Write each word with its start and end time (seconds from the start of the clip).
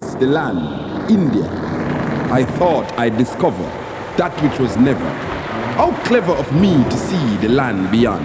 The 0.00 0.26
land, 0.26 1.10
India. 1.10 1.46
I 2.32 2.44
thought 2.58 2.90
I'd 2.98 3.18
discover 3.18 3.64
that 4.16 4.32
which 4.42 4.58
was 4.58 4.76
never. 4.78 5.08
How 5.76 5.92
clever 6.04 6.32
of 6.32 6.50
me 6.52 6.82
to 6.84 6.96
see 6.96 7.36
the 7.36 7.48
land 7.50 7.90
beyond. 7.90 8.24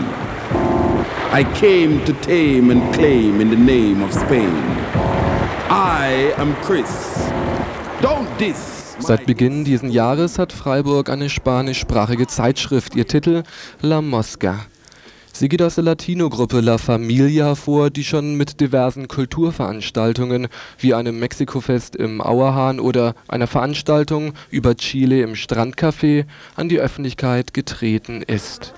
I 1.33 1.43
came 1.55 2.03
to 2.05 2.13
tame 2.13 2.71
and 2.71 2.93
claim 2.93 3.41
in 3.41 3.49
the 3.49 3.57
name 3.57 4.01
of 4.03 4.13
Spain. 4.13 4.55
I 5.69 6.34
am 6.38 6.55
Chris. 6.64 7.30
Don't 8.02 8.30
diss. 8.38 8.96
Seit 9.00 9.26
Beginn 9.26 9.66
dieses 9.66 9.94
Jahres 9.94 10.39
hat 10.39 10.54
Freiburg 10.54 11.10
eine 11.10 11.30
spanischsprachige 11.30 12.28
Zeitschrift. 12.28 12.96
Ihr 12.96 13.05
Titel 13.05 13.44
La 13.82 14.02
Mosca. 14.02 14.66
Sie 15.38 15.49
geht 15.49 15.61
aus 15.61 15.75
der 15.75 15.83
Latino-Gruppe 15.83 16.61
La 16.61 16.77
Familia 16.77 17.47
hervor, 17.47 17.89
die 17.89 18.05
schon 18.05 18.36
mit 18.36 18.61
diversen 18.61 19.09
Kulturveranstaltungen 19.09 20.47
wie 20.79 20.93
einem 20.93 21.19
Mexikofest 21.19 21.97
im 21.97 22.21
Auerhahn 22.21 22.79
oder 22.79 23.15
einer 23.27 23.46
Veranstaltung 23.46 24.32
über 24.50 24.77
Chile 24.77 25.21
im 25.24 25.33
Strandcafé 25.33 26.24
an 26.55 26.69
die 26.69 26.79
Öffentlichkeit 26.79 27.54
getreten 27.54 28.21
ist. 28.21 28.74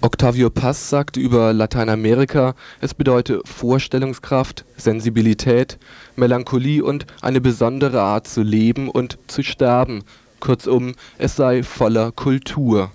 Octavio 0.00 0.48
Paz 0.48 0.88
sagte 0.88 1.20
über 1.20 1.52
Lateinamerika, 1.52 2.54
es 2.80 2.94
bedeute 2.94 3.42
Vorstellungskraft, 3.44 4.64
Sensibilität, 4.78 5.76
Melancholie 6.16 6.82
und 6.82 7.04
eine 7.20 7.42
besondere 7.42 8.00
Art 8.00 8.26
zu 8.26 8.40
leben 8.40 8.88
und 8.88 9.18
zu 9.26 9.42
sterben. 9.42 10.04
Kurzum, 10.40 10.94
es 11.18 11.36
sei 11.36 11.62
voller 11.62 12.12
Kultur. 12.12 12.92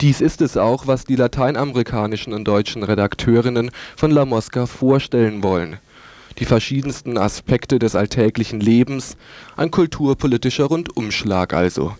Dies 0.00 0.22
ist 0.22 0.40
es 0.40 0.56
auch, 0.56 0.86
was 0.86 1.04
die 1.04 1.16
lateinamerikanischen 1.16 2.32
und 2.32 2.44
deutschen 2.44 2.82
Redakteurinnen 2.82 3.70
von 3.96 4.10
La 4.10 4.24
Mosca 4.24 4.64
vorstellen 4.64 5.42
wollen. 5.42 5.76
Die 6.38 6.46
verschiedensten 6.46 7.18
Aspekte 7.18 7.78
des 7.78 7.94
alltäglichen 7.94 8.60
Lebens, 8.60 9.18
ein 9.58 9.70
kulturpolitischer 9.70 10.64
Rundumschlag 10.64 11.52
also. 11.52 11.94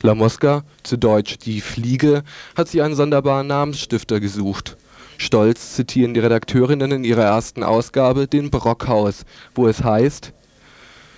La 0.00 0.14
Mosca, 0.14 0.62
zu 0.84 0.96
deutsch 0.96 1.38
Die 1.38 1.60
Fliege, 1.60 2.22
hat 2.54 2.68
sich 2.68 2.82
einen 2.82 2.94
sonderbaren 2.94 3.48
Namensstifter 3.48 4.20
gesucht. 4.20 4.76
Stolz 5.18 5.74
zitieren 5.74 6.14
die 6.14 6.20
Redakteurinnen 6.20 6.92
in 6.92 7.04
ihrer 7.04 7.24
ersten 7.24 7.64
Ausgabe 7.64 8.28
den 8.28 8.50
Brockhaus, 8.50 9.24
wo 9.56 9.66
es 9.66 9.82
heißt 9.82 10.32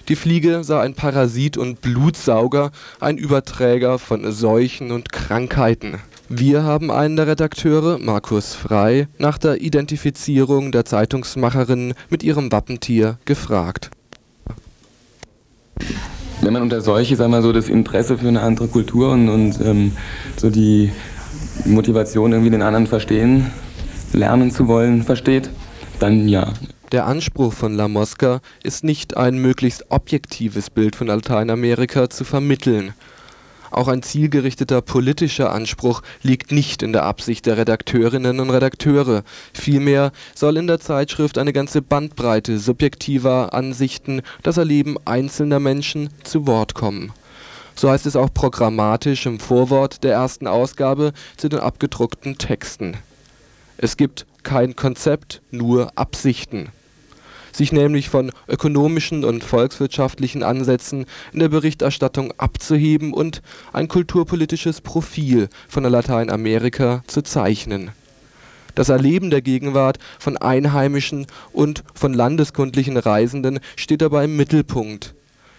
die 0.09 0.17
Fliege 0.17 0.65
sei 0.65 0.81
ein 0.81 0.95
Parasit 0.95 1.57
und 1.57 1.81
Blutsauger, 1.81 2.71
ein 3.01 3.19
Überträger 3.19 3.99
von 3.99 4.33
Seuchen 4.33 4.91
und 4.91 5.13
Krankheiten. 5.13 5.99
Wir 6.29 6.65
haben 6.65 6.91
einen 6.91 7.17
der 7.17 7.27
Redakteure, 7.27 7.99
Markus 7.99 8.55
Frei, 8.55 9.07
nach 9.19 9.39
der 9.39 9.61
Identifizierung 9.61 10.73
der 10.73 10.85
Zeitungsmacherin 10.85 11.95
mit 12.09 12.23
ihrem 12.23 12.51
Wappentier 12.51 13.19
gefragt. 13.25 13.91
Wenn 16.41 16.53
man 16.53 16.63
unter 16.63 16.81
solche, 16.81 17.17
sagen 17.17 17.31
wir 17.33 17.43
so, 17.43 17.53
das 17.53 17.69
Interesse 17.69 18.19
für 18.19 18.29
eine 18.29 18.41
andere 18.41 18.69
Kultur 18.69 19.13
und, 19.13 19.29
und 19.29 19.61
ähm, 19.61 19.93
so 20.37 20.51
die 20.51 20.91
Motivation, 21.65 22.33
irgendwie 22.33 22.51
den 22.51 22.63
anderen 22.63 22.87
verstehen, 22.87 23.53
lernen 24.13 24.51
zu 24.51 24.67
wollen, 24.67 25.03
versteht, 25.03 25.51
dann 25.99 26.29
ja. 26.29 26.53
Der 26.93 27.07
Anspruch 27.07 27.55
von 27.55 27.75
La 27.75 27.89
Mosca 27.89 28.43
ist 28.63 28.85
nicht 28.85 29.17
ein 29.17 29.39
möglichst 29.39 29.87
objektives 29.91 30.69
Bild 30.69 30.95
von 30.95 31.07
Lateinamerika 31.07 32.11
zu 32.11 32.23
vermitteln. 32.23 32.93
Auch 33.71 33.89
ein 33.89 34.03
zielgerichteter 34.03 34.83
politischer 34.83 35.55
Anspruch 35.55 36.03
liegt 36.21 36.53
nicht 36.53 36.83
in 36.83 36.93
der 36.93 37.05
Absicht 37.05 37.47
der 37.47 37.57
Redakteurinnen 37.57 38.41
und 38.41 38.51
Redakteure. 38.51 39.23
Vielmehr 39.55 40.13
soll 40.35 40.59
in 40.59 40.67
der 40.67 40.81
Zeitschrift 40.81 41.39
eine 41.39 41.55
ganze 41.55 41.81
Bandbreite 41.81 42.59
subjektiver 42.59 43.55
Ansichten, 43.55 44.21
das 44.43 44.59
Erleben 44.59 44.99
einzelner 45.07 45.61
Menschen 45.61 46.11
zu 46.25 46.47
Wort 46.47 46.75
kommen. 46.75 47.15
So 47.75 47.91
heißt 47.91 48.05
es 48.05 48.17
auch 48.17 48.35
programmatisch 48.35 49.25
im 49.25 49.41
Vorwort 49.41 50.05
der 50.05 50.13
ersten 50.13 50.47
Ausgabe 50.47 51.15
zu 51.39 51.49
den 51.49 51.61
abgedruckten 51.61 52.37
Texten. 52.37 52.99
Es 53.79 53.97
gibt 53.97 54.27
kein 54.43 54.77
Konzept, 54.77 55.41
nur 55.51 55.91
Absichten 55.95 56.69
sich 57.53 57.73
nämlich 57.73 58.09
von 58.09 58.33
ökonomischen 58.49 59.25
und 59.25 59.45
volkswirtschaftlichen 59.45 60.43
Ansätzen 60.43 61.07
in 61.33 61.41
der 61.41 61.49
Berichterstattung 61.49 62.33
abzuheben 62.39 63.13
und 63.13 63.43
ein 63.73 63.89
kulturpolitisches 63.89 64.81
Profil 64.81 65.49
von 65.69 65.85
Lateinamerika 65.85 67.03
zu 67.07 67.23
zeichnen. 67.23 67.91
Das 68.75 68.89
Erleben 68.89 69.31
der 69.31 69.43
Gegenwart 69.43 69.99
von 70.19 70.39
einheimischen 70.39 71.27
und 71.53 71.85
von 71.95 72.15
landeskundlichen 72.15 72.97
Reisenden 72.97 73.61
steht 73.77 74.01
dabei 74.01 74.25
im 74.25 74.37
Mittelpunkt. 74.37 75.15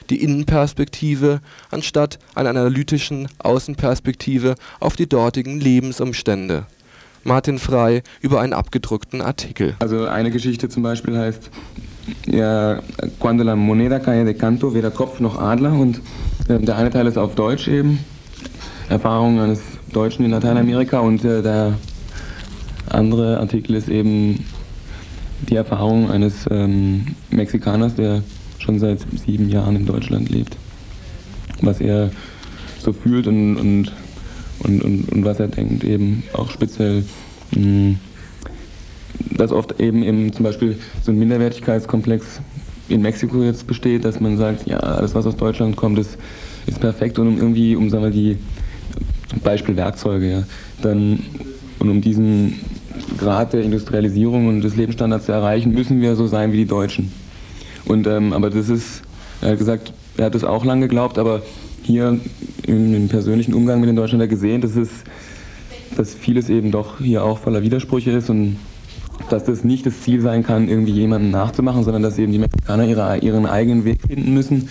Die 0.10 0.22
Innenperspektive 0.22 1.42
anstatt 1.70 2.20
einer 2.36 2.50
analytischen 2.50 3.30
Außenperspektive 3.38 4.56
auf 4.80 4.96
die 4.96 5.08
dortigen 5.08 5.60
Lebensumstände 5.60 6.66
Martin 7.24 7.58
Frei 7.60 8.04
über 8.22 8.42
einen 8.42 8.54
abgedruckten 8.54 9.22
Artikel. 9.22 9.76
Also 9.80 10.06
eine 10.06 10.32
Geschichte 10.32 10.70
zum 10.70 10.84
Beispiel 10.84 11.18
heißt 11.18 11.50
ja, 12.28 12.82
Cuando 13.20 13.44
la 13.44 13.56
moneda 13.56 14.00
cae 14.00 14.26
de 14.26 14.34
canto, 14.34 14.74
weder 14.74 14.92
Kopf 14.92 15.20
noch 15.20 15.40
Adler 15.40 15.74
und 15.74 16.02
äh, 16.50 16.60
der 16.60 16.78
eine 16.78 16.90
Teil 16.90 17.08
ist 17.08 17.18
auf 17.18 17.36
Deutsch 17.36 17.68
eben, 17.68 18.00
Erfahrungen 18.90 19.40
eines 19.40 19.62
Deutschen 19.92 20.26
in 20.26 20.32
Lateinamerika 20.32 21.00
und 21.00 21.24
äh, 21.24 21.42
der 21.42 21.74
andere 22.90 23.40
Artikel 23.40 23.76
ist 23.76 23.88
eben 23.88 24.46
die 25.50 25.56
Erfahrung 25.56 26.12
eines 26.12 26.46
ähm, 26.50 27.16
Mexikaners, 27.30 27.96
der 27.96 28.24
schon 28.60 28.80
seit 28.80 29.00
sieben 29.26 29.50
Jahren 29.50 29.76
in 29.76 29.86
Deutschland 29.86 30.30
lebt. 30.30 30.58
Was 31.62 31.82
er 31.82 32.12
so 32.80 32.94
fühlt 32.94 33.28
und, 33.28 33.58
und 33.58 33.92
und, 34.64 34.82
und, 34.84 35.12
und 35.12 35.26
was 35.26 35.40
er 35.40 35.48
denkt, 35.48 35.84
eben 35.84 36.24
auch 36.34 36.50
speziell, 36.50 37.04
mh, 37.52 37.62
hm, 37.62 37.98
dass 39.38 39.52
oft 39.52 39.80
eben, 39.80 40.04
eben 40.04 40.34
zum 40.34 40.44
Beispiel 40.44 40.78
so 41.02 41.12
ein 41.12 41.20
Minderwertigkeitskomplex 41.20 42.42
in 42.90 43.02
Mexiko 43.02 43.44
jetzt 43.44 43.68
besteht, 43.68 44.06
dass 44.06 44.20
man 44.20 44.38
sagt, 44.38 44.68
ja, 44.68 44.78
alles 44.78 45.16
was 45.16 45.26
aus 45.26 45.36
Deutschland 45.36 45.76
kommt, 45.76 46.00
ist, 46.00 46.18
ist 46.66 46.80
perfekt 46.80 47.20
und 47.20 47.28
um 47.28 47.38
irgendwie, 47.38 47.76
um 47.76 47.90
sagen 47.90 48.04
wir 48.04 48.12
die, 48.12 48.38
zum 49.30 49.40
Beispiel 49.40 49.76
Werkzeuge, 49.76 50.32
ja, 50.32 50.44
dann, 50.82 51.20
und 51.80 51.90
um 51.90 52.02
diesen 52.02 52.60
Grad 53.18 53.54
der 53.54 53.62
Industrialisierung 53.62 54.48
und 54.48 54.62
des 54.62 54.76
Lebensstandards 54.76 55.26
zu 55.26 55.32
erreichen, 55.32 55.74
müssen 55.74 56.02
wir 56.02 56.16
so 56.16 56.28
sein 56.28 56.52
wie 56.52 56.58
die 56.58 56.66
Deutschen. 56.66 57.12
Und, 57.86 58.08
ähm, 58.08 58.34
aber 58.34 58.50
das 58.50 58.70
ist, 58.70 59.02
er 59.42 59.52
hat 59.52 59.58
gesagt, 59.58 59.94
er 60.18 60.26
hat 60.26 60.36
das 60.36 60.44
auch 60.44 60.64
lange 60.64 60.88
geglaubt, 60.88 61.18
aber 61.18 61.42
hier 61.84 62.20
im, 62.68 63.08
persönlichen 63.08 63.54
Umgang 63.54 63.80
mit 63.80 63.90
den 63.90 63.96
Deutschländern 63.96 64.30
gesehen, 64.30 64.62
dass, 64.62 64.76
es, 64.76 64.90
dass 65.96 66.14
vieles 66.14 66.50
eben 66.50 66.72
doch 66.72 67.00
hier 67.00 67.24
auch 67.24 67.40
voller 67.40 67.62
Widersprüche 67.62 68.12
ist 68.12 68.30
und 68.30 68.58
dass 69.30 69.44
das 69.44 69.64
nicht 69.64 69.86
das 69.86 70.02
Ziel 70.02 70.22
sein 70.22 70.44
kann, 70.44 70.68
irgendwie 70.68 70.92
jemanden 70.92 71.32
nachzumachen, 71.32 71.84
sondern 71.84 72.04
dass 72.04 72.18
eben 72.18 72.32
die 72.32 72.40
Mexikaner 72.40 72.86
ihre, 72.86 73.18
ihren 73.20 73.46
eigenen 73.46 73.86
Weg 73.86 74.02
finden 74.08 74.34
müssen, 74.34 74.70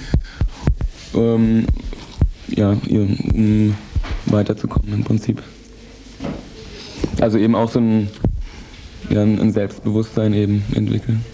ähm, 1.14 1.66
ja, 2.48 2.76
um 2.90 3.74
weiterzukommen 4.26 4.92
im 4.92 5.04
Prinzip. 5.04 5.42
Also 7.20 7.38
eben 7.38 7.54
auch 7.54 7.70
so 7.70 7.78
ein, 7.78 8.08
ja, 9.10 9.22
ein 9.22 9.52
Selbstbewusstsein 9.52 10.32
eben 10.34 10.64
entwickeln. 10.74 11.24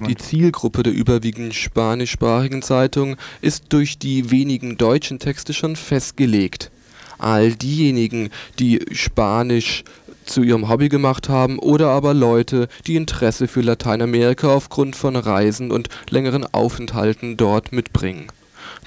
Die 0.00 0.16
Zielgruppe 0.16 0.82
der 0.82 0.92
überwiegend 0.92 1.54
spanischsprachigen 1.54 2.62
Zeitung 2.62 3.16
ist 3.40 3.66
durch 3.68 3.96
die 3.96 4.32
wenigen 4.32 4.76
deutschen 4.76 5.20
Texte 5.20 5.54
schon 5.54 5.76
festgelegt. 5.76 6.72
All 7.18 7.52
diejenigen, 7.52 8.30
die 8.58 8.84
Spanisch 8.90 9.84
zu 10.24 10.42
ihrem 10.42 10.68
Hobby 10.68 10.88
gemacht 10.88 11.28
haben 11.28 11.60
oder 11.60 11.90
aber 11.90 12.12
Leute, 12.12 12.68
die 12.88 12.96
Interesse 12.96 13.46
für 13.46 13.60
Lateinamerika 13.60 14.48
aufgrund 14.48 14.96
von 14.96 15.14
Reisen 15.14 15.70
und 15.70 15.88
längeren 16.10 16.44
Aufenthalten 16.52 17.36
dort 17.36 17.72
mitbringen. 17.72 18.26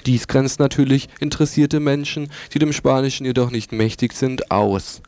Dies 0.04 0.28
grenzt 0.28 0.60
natürlich 0.60 1.08
interessierte 1.20 1.80
Menschen, 1.80 2.30
die 2.52 2.58
dem 2.58 2.72
Spanischen 2.72 3.24
jedoch 3.24 3.50
nicht 3.50 3.72
mächtig 3.72 4.12
sind, 4.12 4.50
aus 4.50 5.00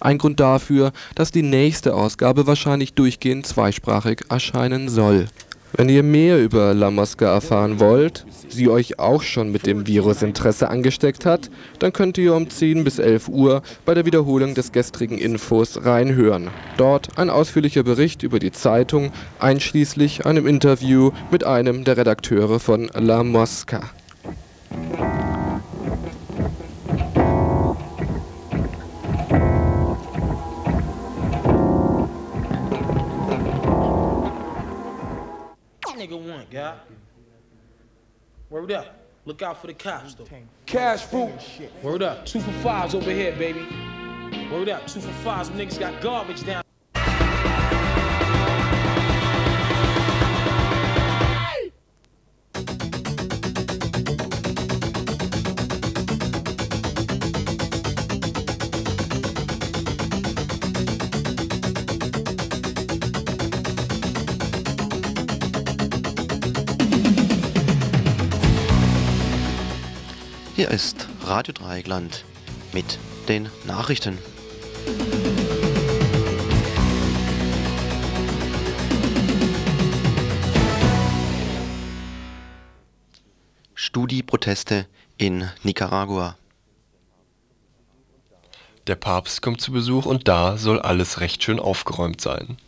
ein 0.00 0.18
Grund 0.18 0.40
dafür, 0.40 0.92
dass 1.14 1.30
die 1.30 1.42
nächste 1.42 1.94
Ausgabe 1.94 2.46
wahrscheinlich 2.46 2.94
durchgehend 2.94 3.46
zweisprachig 3.46 4.22
erscheinen 4.28 4.88
soll. 4.88 5.26
Wenn 5.76 5.88
ihr 5.88 6.04
mehr 6.04 6.40
über 6.40 6.72
La 6.72 6.92
Mosca 6.92 7.26
erfahren 7.26 7.80
wollt, 7.80 8.24
sie 8.48 8.68
euch 8.68 9.00
auch 9.00 9.22
schon 9.22 9.50
mit 9.50 9.66
dem 9.66 9.88
Virus 9.88 10.22
Interesse 10.22 10.68
angesteckt 10.70 11.26
hat, 11.26 11.50
dann 11.80 11.92
könnt 11.92 12.16
ihr 12.16 12.32
um 12.34 12.48
10 12.48 12.84
bis 12.84 13.00
11 13.00 13.28
Uhr 13.28 13.62
bei 13.84 13.94
der 13.94 14.04
Wiederholung 14.04 14.54
des 14.54 14.70
gestrigen 14.70 15.18
Infos 15.18 15.84
reinhören. 15.84 16.50
Dort 16.76 17.18
ein 17.18 17.28
ausführlicher 17.28 17.82
Bericht 17.82 18.22
über 18.22 18.38
die 18.38 18.52
Zeitung, 18.52 19.10
einschließlich 19.40 20.24
einem 20.26 20.46
Interview 20.46 21.10
mit 21.32 21.42
einem 21.42 21.82
der 21.82 21.96
Redakteure 21.96 22.60
von 22.60 22.88
La 22.94 23.24
Mosca. 23.24 23.90
Nigga 36.44 36.50
want, 36.50 36.50
God? 36.50 36.80
Word 38.50 38.72
up. 38.72 39.00
Look 39.24 39.42
out 39.42 39.60
for 39.60 39.68
the 39.68 39.74
cops, 39.74 40.14
though. 40.14 40.26
Cash 40.66 41.04
fruit. 41.04 41.32
Word 41.82 42.02
up. 42.02 42.26
Two 42.26 42.40
for 42.40 42.52
fives 42.62 42.94
over 42.94 43.10
here, 43.10 43.32
baby. 43.32 43.66
Word 44.52 44.68
up. 44.68 44.86
Two 44.86 45.00
for 45.00 45.12
fives. 45.24 45.48
Them 45.48 45.58
niggas 45.58 45.78
got 45.78 46.00
garbage 46.02 46.44
down. 46.44 46.62
Hier 70.56 70.70
ist 70.70 71.08
Radio 71.24 71.52
Dreieckland 71.52 72.24
mit 72.72 73.00
den 73.26 73.48
Nachrichten. 73.64 74.18
Studi-Proteste 83.74 84.86
in 85.16 85.50
Nicaragua. 85.64 86.36
Der 88.86 88.94
Papst 88.94 89.42
kommt 89.42 89.60
zu 89.60 89.72
Besuch 89.72 90.06
und 90.06 90.28
da 90.28 90.56
soll 90.56 90.80
alles 90.80 91.18
recht 91.18 91.42
schön 91.42 91.58
aufgeräumt 91.58 92.20
sein. 92.20 92.58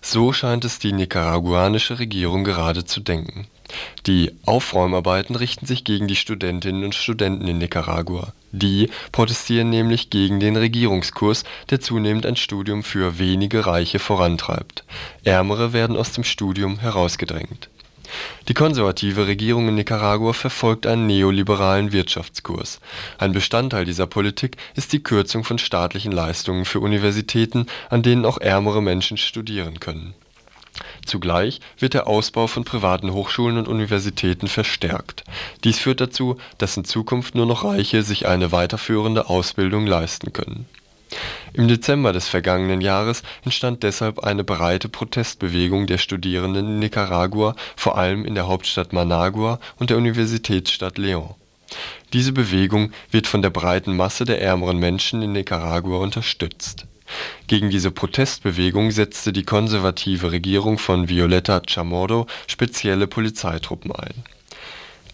So 0.00 0.32
scheint 0.32 0.64
es 0.64 0.78
die 0.78 0.92
nicaraguanische 0.92 1.98
Regierung 1.98 2.44
gerade 2.44 2.84
zu 2.84 3.00
denken. 3.00 3.48
Die 4.06 4.32
Aufräumarbeiten 4.44 5.36
richten 5.36 5.66
sich 5.66 5.84
gegen 5.84 6.08
die 6.08 6.16
Studentinnen 6.16 6.84
und 6.84 6.94
Studenten 6.94 7.48
in 7.48 7.58
Nicaragua. 7.58 8.32
Die 8.50 8.90
protestieren 9.12 9.70
nämlich 9.70 10.10
gegen 10.10 10.40
den 10.40 10.56
Regierungskurs, 10.56 11.44
der 11.70 11.80
zunehmend 11.80 12.26
ein 12.26 12.36
Studium 12.36 12.82
für 12.82 13.18
wenige 13.18 13.66
Reiche 13.66 13.98
vorantreibt. 13.98 14.84
Ärmere 15.24 15.72
werden 15.72 15.96
aus 15.96 16.12
dem 16.12 16.24
Studium 16.24 16.78
herausgedrängt. 16.78 17.68
Die 18.48 18.54
konservative 18.54 19.26
Regierung 19.26 19.68
in 19.68 19.74
Nicaragua 19.76 20.32
verfolgt 20.34 20.86
einen 20.86 21.06
neoliberalen 21.06 21.92
Wirtschaftskurs. 21.92 22.80
Ein 23.16 23.32
Bestandteil 23.32 23.86
dieser 23.86 24.06
Politik 24.06 24.56
ist 24.74 24.92
die 24.92 25.02
Kürzung 25.02 25.44
von 25.44 25.58
staatlichen 25.58 26.12
Leistungen 26.12 26.64
für 26.64 26.80
Universitäten, 26.80 27.66
an 27.88 28.02
denen 28.02 28.26
auch 28.26 28.38
ärmere 28.38 28.82
Menschen 28.82 29.16
studieren 29.16 29.80
können 29.80 30.14
Zugleich 31.04 31.60
wird 31.78 31.94
der 31.94 32.06
Ausbau 32.06 32.46
von 32.46 32.64
privaten 32.64 33.12
Hochschulen 33.12 33.58
und 33.58 33.68
Universitäten 33.68 34.48
verstärkt. 34.48 35.24
Dies 35.64 35.78
führt 35.78 36.00
dazu, 36.00 36.36
dass 36.58 36.76
in 36.76 36.84
Zukunft 36.84 37.34
nur 37.34 37.46
noch 37.46 37.64
Reiche 37.64 38.02
sich 38.02 38.26
eine 38.26 38.52
weiterführende 38.52 39.28
Ausbildung 39.28 39.86
leisten 39.86 40.32
können. 40.32 40.66
Im 41.52 41.68
Dezember 41.68 42.14
des 42.14 42.28
vergangenen 42.28 42.80
Jahres 42.80 43.22
entstand 43.44 43.82
deshalb 43.82 44.20
eine 44.20 44.44
breite 44.44 44.88
Protestbewegung 44.88 45.86
der 45.86 45.98
Studierenden 45.98 46.66
in 46.66 46.78
Nicaragua, 46.78 47.54
vor 47.76 47.98
allem 47.98 48.24
in 48.24 48.34
der 48.34 48.48
Hauptstadt 48.48 48.94
Managua 48.94 49.60
und 49.78 49.90
der 49.90 49.98
Universitätsstadt 49.98 50.96
León. 50.96 51.34
Diese 52.14 52.32
Bewegung 52.32 52.92
wird 53.10 53.26
von 53.26 53.42
der 53.42 53.50
breiten 53.50 53.96
Masse 53.96 54.24
der 54.24 54.40
ärmeren 54.40 54.78
Menschen 54.78 55.20
in 55.22 55.32
Nicaragua 55.32 55.98
unterstützt 55.98 56.86
gegen 57.46 57.70
diese 57.70 57.90
Protestbewegung 57.90 58.90
setzte 58.90 59.32
die 59.32 59.44
konservative 59.44 60.32
Regierung 60.32 60.78
von 60.78 61.08
Violeta 61.08 61.62
Chamorro 61.66 62.26
spezielle 62.46 63.06
Polizeitruppen 63.06 63.92
ein. 63.92 64.14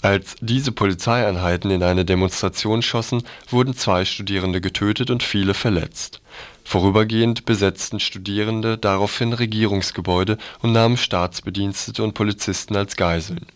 Als 0.00 0.36
diese 0.40 0.70
Polizeieinheiten 0.70 1.70
in 1.72 1.82
eine 1.82 2.04
Demonstration 2.04 2.82
schossen, 2.82 3.22
wurden 3.50 3.74
zwei 3.74 4.04
Studierende 4.04 4.60
getötet 4.60 5.10
und 5.10 5.24
viele 5.24 5.54
verletzt. 5.54 6.20
Vorübergehend 6.62 7.46
besetzten 7.46 7.98
Studierende 7.98 8.78
daraufhin 8.78 9.32
Regierungsgebäude 9.32 10.38
und 10.60 10.72
nahmen 10.72 10.96
Staatsbedienstete 10.96 12.04
und 12.04 12.14
Polizisten 12.14 12.76
als 12.76 12.94
Geiseln 12.96 13.46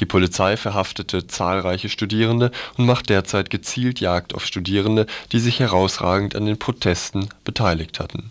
die 0.00 0.06
Polizei 0.06 0.56
verhaftete 0.56 1.26
zahlreiche 1.26 1.88
Studierende 1.88 2.50
und 2.76 2.86
macht 2.86 3.10
derzeit 3.10 3.50
gezielt 3.50 4.00
Jagd 4.00 4.34
auf 4.34 4.44
Studierende, 4.44 5.06
die 5.32 5.38
sich 5.38 5.60
herausragend 5.60 6.34
an 6.34 6.46
den 6.46 6.58
Protesten 6.58 7.28
beteiligt 7.44 8.00
hatten. 8.00 8.30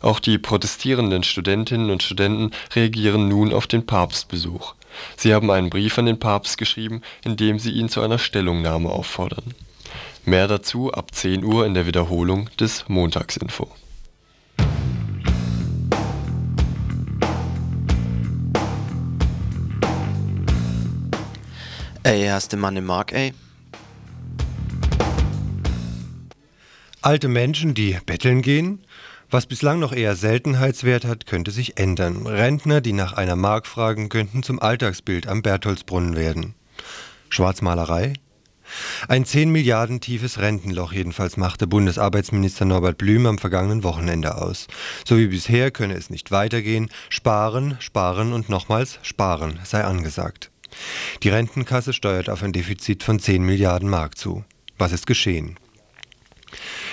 Auch 0.00 0.20
die 0.20 0.38
protestierenden 0.38 1.22
Studentinnen 1.22 1.90
und 1.90 2.02
Studenten 2.02 2.50
reagieren 2.74 3.28
nun 3.28 3.52
auf 3.52 3.66
den 3.66 3.86
Papstbesuch. 3.86 4.74
Sie 5.16 5.34
haben 5.34 5.50
einen 5.50 5.70
Brief 5.70 5.98
an 5.98 6.06
den 6.06 6.20
Papst 6.20 6.58
geschrieben, 6.58 7.02
in 7.24 7.36
dem 7.36 7.58
sie 7.58 7.70
ihn 7.70 7.88
zu 7.88 8.00
einer 8.00 8.18
Stellungnahme 8.18 8.90
auffordern. 8.90 9.54
Mehr 10.24 10.48
dazu 10.48 10.92
ab 10.92 11.14
10 11.14 11.44
Uhr 11.44 11.64
in 11.66 11.74
der 11.74 11.86
Wiederholung 11.86 12.50
des 12.58 12.84
Montagsinfo 12.88 13.70
Ey, 22.08 22.26
hast 22.28 22.54
du 22.54 22.56
Mann 22.56 22.74
im 22.74 22.86
Mark, 22.86 23.12
ey? 23.12 23.34
Alte 27.02 27.28
Menschen, 27.28 27.74
die 27.74 27.98
betteln 28.06 28.40
gehen? 28.40 28.82
Was 29.28 29.44
bislang 29.44 29.78
noch 29.78 29.92
eher 29.92 30.16
Seltenheitswert 30.16 31.04
hat, 31.04 31.26
könnte 31.26 31.50
sich 31.50 31.76
ändern. 31.76 32.26
Rentner, 32.26 32.80
die 32.80 32.94
nach 32.94 33.12
einer 33.12 33.36
Mark 33.36 33.66
fragen, 33.66 34.08
könnten 34.08 34.42
zum 34.42 34.58
Alltagsbild 34.58 35.26
am 35.26 35.42
Bertholdsbrunnen 35.42 36.16
werden. 36.16 36.54
Schwarzmalerei? 37.28 38.14
Ein 39.06 39.26
10 39.26 39.50
Milliarden 39.50 40.00
tiefes 40.00 40.38
Rentenloch 40.38 40.94
jedenfalls 40.94 41.36
machte 41.36 41.66
Bundesarbeitsminister 41.66 42.64
Norbert 42.64 42.96
Blüm 42.96 43.26
am 43.26 43.36
vergangenen 43.36 43.82
Wochenende 43.82 44.36
aus. 44.40 44.66
So 45.06 45.18
wie 45.18 45.26
bisher 45.26 45.70
könne 45.70 45.92
es 45.92 46.08
nicht 46.08 46.30
weitergehen. 46.30 46.88
Sparen, 47.10 47.76
sparen 47.80 48.32
und 48.32 48.48
nochmals 48.48 48.98
sparen 49.02 49.58
sei 49.62 49.84
angesagt. 49.84 50.50
Die 51.22 51.28
Rentenkasse 51.28 51.92
steuert 51.92 52.30
auf 52.30 52.42
ein 52.42 52.52
Defizit 52.52 53.02
von 53.02 53.18
10 53.18 53.42
Milliarden 53.42 53.88
Mark 53.88 54.18
zu. 54.18 54.44
Was 54.78 54.92
ist 54.92 55.06
geschehen? 55.06 55.58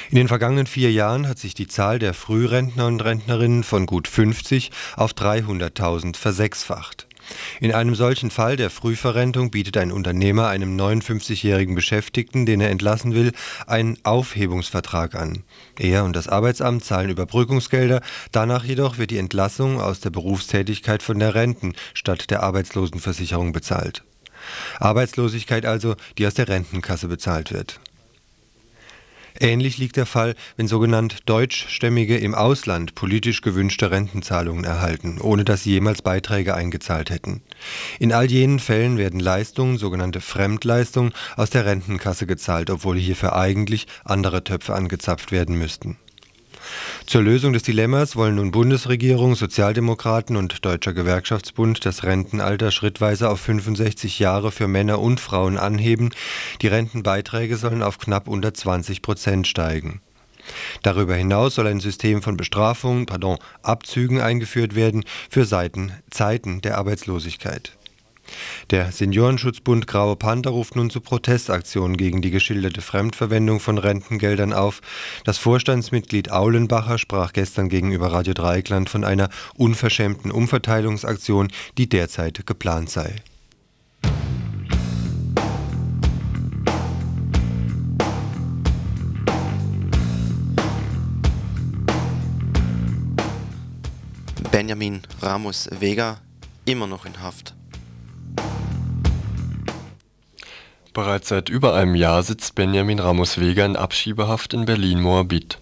In 0.10 0.18
den 0.18 0.28
vergangenen 0.28 0.68
vier 0.68 0.92
Jahren 0.92 1.28
hat 1.28 1.40
sich 1.40 1.54
die 1.54 1.68
Zahl 1.68 2.00
der 2.00 2.14
Frührentner 2.14 2.88
und 2.88 3.04
Rentnerinnen 3.04 3.64
von 3.64 3.86
gut 3.86 4.08
50 4.08 4.72
auf 4.96 5.14
300.000 5.14 6.16
versechsfacht. 6.16 7.05
In 7.60 7.74
einem 7.74 7.96
solchen 7.96 8.32
Fall 8.32 8.56
der 8.56 8.70
Frühverrentung 8.70 9.52
bietet 9.52 9.78
ein 9.78 9.92
Unternehmer 9.92 10.48
einem 10.48 10.78
59-jährigen 10.78 11.76
Beschäftigten, 11.76 12.46
den 12.46 12.62
er 12.62 12.70
entlassen 12.70 13.14
will, 13.14 13.32
einen 13.68 13.98
Aufhebungsvertrag 14.04 15.16
an. 15.16 15.44
Er 15.78 16.04
und 16.04 16.16
das 16.16 16.28
Arbeitsamt 16.28 16.84
zahlen 16.84 17.10
Überbrückungsgelder, 17.10 18.02
danach 18.32 18.64
jedoch 18.64 18.98
wird 18.98 19.12
die 19.12 19.18
Entlassung 19.18 19.80
aus 19.80 20.00
der 20.00 20.10
Berufstätigkeit 20.10 21.02
von 21.04 21.20
der 21.20 21.36
Renten 21.36 21.74
statt 21.94 22.30
der 22.30 22.44
Arbeitslosenversicherung 22.44 23.52
bezahlt. 23.52 24.04
Arbeitslosigkeit 24.80 25.66
also, 25.66 25.96
die 26.18 26.28
aus 26.28 26.36
der 26.36 26.48
Rentenkasse 26.48 27.08
bezahlt 27.08 27.52
wird. 27.52 27.80
Ähnlich 29.40 29.78
liegt 29.78 29.98
der 29.98 30.06
Fall, 30.06 30.36
wenn 30.56 30.68
sogenannt 30.68 31.18
Deutschstämmige 31.26 32.18
im 32.18 32.34
Ausland 32.34 32.96
politisch 32.96 33.42
gewünschte 33.42 33.92
Rentenzahlungen 33.92 34.64
erhalten, 34.64 35.20
ohne 35.20 35.44
dass 35.44 35.64
sie 35.64 35.72
jemals 35.72 36.02
Beiträge 36.02 36.56
eingezahlt 36.56 37.10
hätten. 37.10 37.42
In 38.00 38.14
all 38.14 38.32
jenen 38.32 38.60
Fällen 38.60 38.98
werden 38.98 39.20
Leistungen, 39.20 39.78
sogenannte 39.78 40.22
Fremdleistungen, 40.22 41.12
aus 41.36 41.50
der 41.50 41.66
Rentenkasse 41.66 42.28
gezahlt, 42.28 42.70
obwohl 42.70 42.98
hierfür 42.98 43.36
eigentlich 43.36 43.88
andere 44.06 44.44
Töpfe 44.44 44.74
angezapft 44.74 45.32
werden 45.32 45.58
müssten. 45.58 45.98
Zur 47.06 47.22
Lösung 47.22 47.54
des 47.54 47.64
Dilemmas 47.64 48.16
wollen 48.16 48.36
nun 48.36 48.52
Bundesregierung, 48.52 49.36
Sozialdemokraten 49.36 50.36
und 50.36 50.66
Deutscher 50.66 50.94
Gewerkschaftsbund 50.94 51.86
das 51.86 52.04
Rentenalter 52.04 52.72
schrittweise 52.72 53.30
auf 53.30 53.40
65 53.40 54.20
Jahre 54.20 54.52
für 54.52 54.68
Männer 54.68 55.00
und 55.00 55.20
Frauen 55.20 55.58
anheben. 55.58 56.12
Die 56.62 56.68
Rentenbeiträge 56.68 57.58
sollen 57.58 57.84
auf 57.84 58.00
knapp 58.00 58.28
unter 58.28 58.54
20 58.54 59.02
Prozent 59.02 59.48
steigen. 59.48 60.02
Darüber 60.82 61.16
hinaus 61.16 61.56
soll 61.56 61.68
ein 61.68 61.80
System 61.80 62.22
von 62.22 62.38
Bestrafungen, 62.38 63.06
pardon, 63.06 63.38
Abzügen 63.62 64.22
eingeführt 64.22 64.76
werden 64.76 65.04
für 65.30 65.46
Seiten, 65.46 65.92
Zeiten 66.10 66.62
der 66.62 66.78
Arbeitslosigkeit. 66.78 67.78
Der 68.72 68.92
Seniorenschutzbund 68.92 69.88
Graue 69.88 70.16
Panther 70.16 70.52
ruft 70.52 70.76
nun 70.76 70.90
zu 70.90 71.02
Protestaktionen 71.02 71.98
gegen 71.98 72.22
die 72.22 72.32
geschilderte 72.32 72.82
Fremdverwendung 72.82 73.60
von 73.60 73.78
Rentengeldern 73.78 74.54
auf. 74.54 74.82
Das 75.24 75.38
Vorstandsmitglied 75.38 76.32
Aulenbacher 76.32 76.98
sprach 76.98 77.34
gestern 77.34 77.70
gegenüber 77.70 78.12
Radio 78.12 78.34
Dreieckland 78.34 78.90
von 78.90 79.04
einer 79.04 79.30
unverschämten 79.56 80.32
Umverteilungsaktion, 80.32 81.52
die 81.78 81.90
derzeit 81.90 82.46
geplant 82.46 82.90
sei. 82.90 83.16
Benjamin 94.52 95.02
Ramos 95.22 95.68
Vega 95.70 96.22
immer 96.66 96.88
noch 96.88 97.06
in 97.06 97.22
Haft. 97.22 97.54
Bereits 100.96 101.28
seit 101.28 101.50
über 101.50 101.76
einem 101.76 101.94
Jahr 101.94 102.24
sitzt 102.24 102.56
Benjamin 102.56 103.00
Ramos 103.00 103.38
Vega 103.38 103.66
in 103.66 103.76
Abschiebehaft 103.76 104.54
in 104.54 104.64
Berlin-Moabit. 104.64 105.58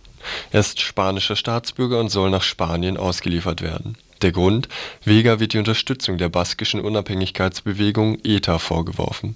Er 0.52 0.60
ist 0.60 0.80
spanischer 0.80 1.36
Staatsbürger 1.36 2.00
und 2.00 2.10
soll 2.10 2.30
nach 2.30 2.44
Spanien 2.44 2.98
ausgeliefert 2.98 3.64
werden. 3.64 3.98
Der 4.22 4.32
Grund? 4.32 4.70
Vega 5.04 5.40
wird 5.40 5.54
die 5.54 5.58
Unterstützung 5.58 6.20
der 6.20 6.30
baskischen 6.30 6.82
Unabhängigkeitsbewegung 6.82 8.20
ETA 8.24 8.60
vorgeworfen. 8.60 9.36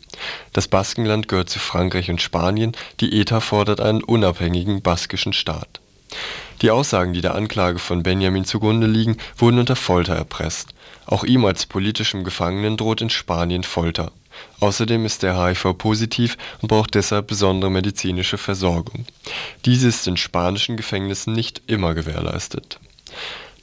Das 0.54 0.68
Baskenland 0.68 1.28
gehört 1.28 1.50
zu 1.50 1.58
Frankreich 1.58 2.12
und 2.12 2.22
Spanien, 2.22 2.74
die 3.00 3.20
ETA 3.20 3.40
fordert 3.40 3.82
einen 3.82 4.04
unabhängigen 4.04 4.84
baskischen 4.84 5.34
Staat. 5.34 5.82
Die 6.62 6.70
Aussagen, 6.70 7.14
die 7.14 7.22
der 7.22 7.34
Anklage 7.34 7.80
von 7.80 8.04
Benjamin 8.04 8.46
zugrunde 8.46 8.86
liegen, 8.86 9.18
wurden 9.36 9.58
unter 9.58 9.76
Folter 9.76 10.14
erpresst. 10.14 10.70
Auch 11.08 11.24
ihm 11.24 11.44
als 11.44 11.66
politischem 11.66 12.24
Gefangenen 12.24 12.78
droht 12.78 13.02
in 13.02 13.10
Spanien 13.10 13.64
Folter. 13.64 14.12
Außerdem 14.60 15.06
ist 15.06 15.24
er 15.24 15.44
HIV-positiv 15.44 16.38
und 16.62 16.70
braucht 16.70 16.96
deshalb 16.96 17.28
besondere 17.28 17.70
medizinische 17.70 18.38
Versorgung. 18.38 19.06
Diese 19.66 19.88
ist 19.88 20.08
in 20.08 20.18
spanischen 20.18 20.78
Gefängnissen 20.78 21.34
nicht 21.34 21.62
immer 21.68 21.94
gewährleistet. 21.94 22.80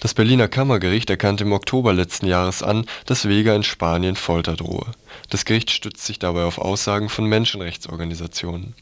Das 0.00 0.12
Berliner 0.12 0.49
Kammergericht 0.49 1.09
erkannte 1.09 1.45
im 1.45 1.52
Oktober 1.52 1.95
letzten 1.95 2.26
Jahres 2.26 2.62
an, 2.62 2.85
dass 3.07 3.26
Vega 3.26 3.54
in 3.54 3.62
Spanien 3.62 4.16
Folter 4.16 4.54
drohe. 4.54 4.87
Das 5.31 5.47
Gericht 5.47 5.71
stützt 5.71 6.04
sich 6.04 6.19
dabei 6.19 6.45
auf 6.45 6.59
Aussagen 6.59 7.09
von 7.09 7.25
Menschenrechtsorganisationen. 7.25 8.75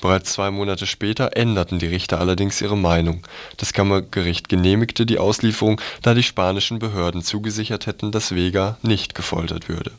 Bereits 0.00 0.34
zwei 0.34 0.50
Monate 0.50 0.86
später 0.86 1.36
änderten 1.36 1.78
die 1.78 1.86
Richter 1.86 2.20
allerdings 2.20 2.60
ihre 2.60 2.76
Meinung. 2.76 3.26
Das 3.56 3.72
Kammergericht 3.72 4.48
genehmigte 4.48 5.06
die 5.06 5.18
Auslieferung, 5.18 5.80
da 6.02 6.14
die 6.14 6.22
spanischen 6.22 6.78
Behörden 6.78 7.22
zugesichert 7.22 7.86
hätten, 7.86 8.12
dass 8.12 8.34
Vega 8.34 8.76
nicht 8.82 9.14
gefoltert 9.14 9.68
würde. 9.68 9.92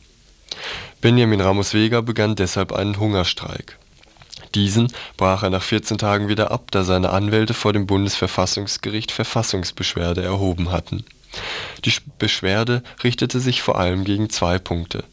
Benjamin 1.00 1.40
Ramos 1.40 1.72
Vega 1.72 2.02
begann 2.02 2.36
deshalb 2.36 2.72
einen 2.72 3.00
Hungerstreik. 3.00 3.78
Diesen 4.54 4.92
brach 5.16 5.42
er 5.42 5.48
nach 5.48 5.62
14 5.62 5.96
Tagen 5.96 6.28
wieder 6.28 6.50
ab, 6.50 6.70
da 6.72 6.84
seine 6.84 7.08
Anwälte 7.08 7.54
vor 7.54 7.72
dem 7.72 7.86
Bundesverfassungsgericht 7.86 9.10
Verfassungsbeschwerde 9.10 10.22
erhoben 10.22 10.70
hatten. 10.70 11.06
Die 11.86 11.92
Beschwerde 12.18 12.82
richtete 13.02 13.40
sich 13.40 13.62
vor 13.62 13.78
allem 13.78 14.04
gegen 14.04 14.28
zwei 14.28 14.58
Punkte. 14.58 15.04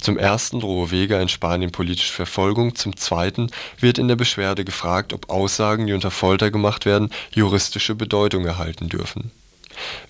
Zum 0.00 0.18
ersten 0.18 0.58
drohe 0.58 0.90
Vega 0.90 1.20
in 1.20 1.28
Spanien 1.28 1.70
politische 1.70 2.12
Verfolgung, 2.12 2.74
zum 2.74 2.96
zweiten 2.96 3.50
wird 3.78 3.98
in 3.98 4.08
der 4.08 4.16
Beschwerde 4.16 4.64
gefragt, 4.64 5.12
ob 5.12 5.30
Aussagen, 5.30 5.86
die 5.86 5.92
unter 5.92 6.10
Folter 6.10 6.50
gemacht 6.50 6.84
werden, 6.84 7.10
juristische 7.30 7.94
Bedeutung 7.94 8.44
erhalten 8.44 8.88
dürfen. 8.88 9.30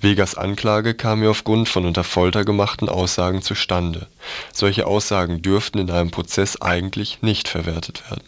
Vegas 0.01 0.35
Anklage 0.35 0.95
kam 0.95 1.21
mir 1.21 1.31
aufgrund 1.31 1.69
von 1.69 1.87
unter 1.87 2.05
Folter 2.05 2.45
gemachten 2.45 2.89
Aussagen 2.89 3.43
zustande. 3.43 4.07
Solche 4.53 4.87
Aussagen 4.87 5.43
dürften 5.43 5.79
in 5.79 5.91
einem 5.91 6.11
Prozess 6.11 6.61
eigentlich 6.61 7.19
nicht 7.23 7.49
verwertet 7.49 8.03
werden 8.11 8.23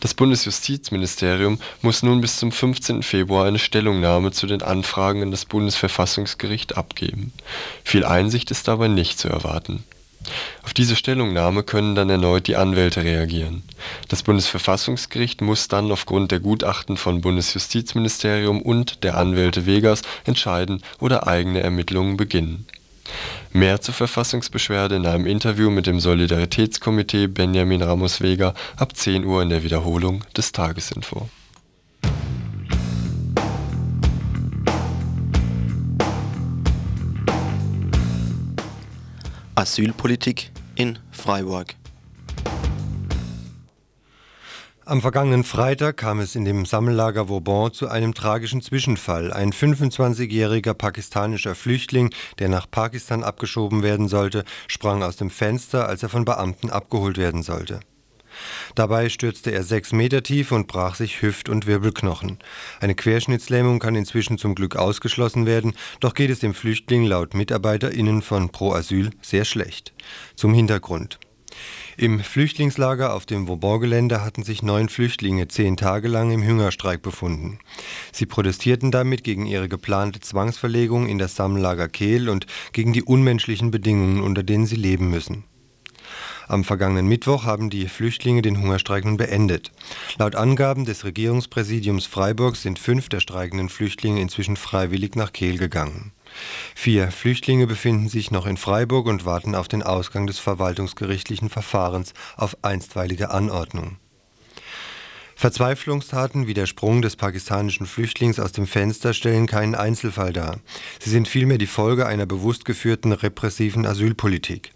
das 0.00 0.14
Bundesjustizministerium 0.14 1.58
muss 1.82 2.02
nun 2.02 2.20
bis 2.20 2.36
zum 2.36 2.52
15. 2.52 3.02
Februar 3.02 3.46
eine 3.46 3.58
Stellungnahme 3.58 4.32
zu 4.32 4.46
den 4.46 4.62
Anfragen 4.62 5.22
an 5.22 5.30
das 5.30 5.44
Bundesverfassungsgericht 5.44 6.76
abgeben. 6.76 7.32
Viel 7.84 8.04
Einsicht 8.04 8.50
ist 8.50 8.68
dabei 8.68 8.88
nicht 8.88 9.18
zu 9.18 9.28
erwarten. 9.28 9.84
Auf 10.62 10.74
diese 10.74 10.96
Stellungnahme 10.96 11.62
können 11.62 11.94
dann 11.94 12.10
erneut 12.10 12.46
die 12.46 12.56
Anwälte 12.56 13.04
reagieren. 13.04 13.62
Das 14.08 14.22
Bundesverfassungsgericht 14.22 15.40
muss 15.40 15.68
dann 15.68 15.90
aufgrund 15.92 16.32
der 16.32 16.40
Gutachten 16.40 16.96
von 16.96 17.20
Bundesjustizministerium 17.20 18.62
und 18.62 19.04
der 19.04 19.16
Anwälte 19.16 19.66
Vegas 19.66 20.02
entscheiden 20.24 20.82
oder 21.00 21.26
eigene 21.26 21.60
Ermittlungen 21.60 22.16
beginnen 22.16 22.66
Mehr 23.52 23.80
zur 23.80 23.94
Verfassungsbeschwerde 23.94 24.96
in 24.96 25.06
einem 25.06 25.26
Interview 25.26 25.70
mit 25.70 25.86
dem 25.86 26.00
Solidaritätskomitee 26.00 27.26
Benjamin 27.26 27.82
Ramos 27.82 28.20
Vega 28.20 28.54
ab 28.76 28.96
10 28.96 29.24
Uhr 29.24 29.42
in 29.42 29.50
der 29.50 29.62
Wiederholung 29.62 30.24
des 30.36 30.52
Tagesinfo. 30.52 31.28
Asylpolitik 39.58 40.50
in 40.74 40.98
Freiburg 41.10 41.76
Am 44.84 45.00
vergangenen 45.00 45.44
Freitag 45.44 45.96
kam 45.96 46.20
es 46.20 46.36
in 46.36 46.44
dem 46.44 46.66
Sammellager 46.66 47.30
Vauban 47.30 47.72
zu 47.72 47.88
einem 47.88 48.12
tragischen 48.12 48.60
Zwischenfall. 48.60 49.32
Ein 49.32 49.54
25-jähriger 49.54 50.74
pakistanischer 50.74 51.54
Flüchtling, 51.54 52.10
der 52.38 52.50
nach 52.50 52.70
Pakistan 52.70 53.24
abgeschoben 53.24 53.82
werden 53.82 54.08
sollte, 54.08 54.44
sprang 54.68 55.02
aus 55.02 55.16
dem 55.16 55.30
Fenster, 55.30 55.88
als 55.88 56.02
er 56.02 56.10
von 56.10 56.26
Beamten 56.26 56.68
abgeholt 56.68 57.16
werden 57.16 57.42
sollte. 57.42 57.80
Dabei 58.74 59.08
stürzte 59.08 59.50
er 59.52 59.62
sechs 59.62 59.92
Meter 59.92 60.22
tief 60.22 60.52
und 60.52 60.66
brach 60.66 60.94
sich 60.94 61.22
Hüft- 61.22 61.48
und 61.48 61.66
Wirbelknochen. 61.66 62.38
Eine 62.80 62.94
Querschnittslähmung 62.94 63.78
kann 63.78 63.94
inzwischen 63.94 64.38
zum 64.38 64.54
Glück 64.54 64.76
ausgeschlossen 64.76 65.46
werden, 65.46 65.74
doch 66.00 66.14
geht 66.14 66.30
es 66.30 66.40
dem 66.40 66.54
Flüchtling 66.54 67.04
laut 67.04 67.34
MitarbeiterInnen 67.34 68.22
von 68.22 68.50
Pro 68.50 68.72
Asyl 68.72 69.10
sehr 69.22 69.44
schlecht. 69.44 69.92
Zum 70.34 70.54
Hintergrund. 70.54 71.18
Im 71.96 72.20
Flüchtlingslager 72.20 73.14
auf 73.14 73.24
dem 73.24 73.48
Vauban-Gelände 73.48 74.22
hatten 74.22 74.42
sich 74.42 74.62
neun 74.62 74.90
Flüchtlinge 74.90 75.48
zehn 75.48 75.78
Tage 75.78 76.08
lang 76.08 76.30
im 76.30 76.46
Hungerstreik 76.46 77.00
befunden. 77.00 77.58
Sie 78.12 78.26
protestierten 78.26 78.90
damit 78.90 79.24
gegen 79.24 79.46
ihre 79.46 79.68
geplante 79.68 80.20
Zwangsverlegung 80.20 81.06
in 81.06 81.18
das 81.18 81.36
Sammellager 81.36 81.88
Kehl 81.88 82.28
und 82.28 82.46
gegen 82.72 82.92
die 82.92 83.02
unmenschlichen 83.02 83.70
Bedingungen, 83.70 84.20
unter 84.20 84.42
denen 84.42 84.66
sie 84.66 84.76
leben 84.76 85.08
müssen. 85.08 85.44
Am 86.48 86.64
vergangenen 86.64 87.08
Mittwoch 87.08 87.44
haben 87.44 87.70
die 87.70 87.88
Flüchtlinge 87.88 88.42
den 88.42 88.60
Hungerstreik 88.60 89.04
nun 89.04 89.16
beendet. 89.16 89.72
Laut 90.18 90.36
Angaben 90.36 90.84
des 90.84 91.04
Regierungspräsidiums 91.04 92.06
Freiburg 92.06 92.56
sind 92.56 92.78
fünf 92.78 93.08
der 93.08 93.20
streikenden 93.20 93.68
Flüchtlinge 93.68 94.20
inzwischen 94.20 94.56
freiwillig 94.56 95.16
nach 95.16 95.32
Kehl 95.32 95.58
gegangen. 95.58 96.12
Vier 96.74 97.10
Flüchtlinge 97.10 97.66
befinden 97.66 98.08
sich 98.08 98.30
noch 98.30 98.46
in 98.46 98.56
Freiburg 98.56 99.06
und 99.06 99.24
warten 99.24 99.54
auf 99.54 99.68
den 99.68 99.82
Ausgang 99.82 100.26
des 100.26 100.38
verwaltungsgerichtlichen 100.38 101.48
Verfahrens 101.48 102.12
auf 102.36 102.56
einstweilige 102.62 103.30
Anordnung. 103.30 103.96
Verzweiflungstaten 105.38 106.46
wie 106.46 106.54
der 106.54 106.64
Sprung 106.64 107.02
des 107.02 107.14
pakistanischen 107.14 107.84
Flüchtlings 107.84 108.40
aus 108.40 108.52
dem 108.52 108.66
Fenster 108.66 109.12
stellen 109.12 109.46
keinen 109.46 109.74
Einzelfall 109.74 110.32
dar. 110.32 110.60
Sie 110.98 111.10
sind 111.10 111.28
vielmehr 111.28 111.58
die 111.58 111.66
Folge 111.66 112.06
einer 112.06 112.24
bewusst 112.24 112.64
geführten 112.64 113.12
repressiven 113.12 113.84
Asylpolitik. 113.84 114.72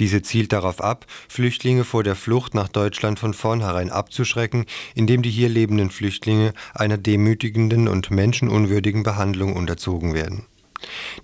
Diese 0.00 0.20
zielt 0.20 0.52
darauf 0.52 0.80
ab, 0.80 1.06
Flüchtlinge 1.28 1.84
vor 1.84 2.02
der 2.02 2.16
Flucht 2.16 2.54
nach 2.54 2.66
Deutschland 2.66 3.20
von 3.20 3.34
vornherein 3.34 3.88
abzuschrecken, 3.88 4.66
indem 4.96 5.22
die 5.22 5.30
hier 5.30 5.48
lebenden 5.48 5.90
Flüchtlinge 5.90 6.54
einer 6.74 6.98
demütigenden 6.98 7.86
und 7.86 8.10
menschenunwürdigen 8.10 9.04
Behandlung 9.04 9.54
unterzogen 9.54 10.12
werden. 10.12 10.44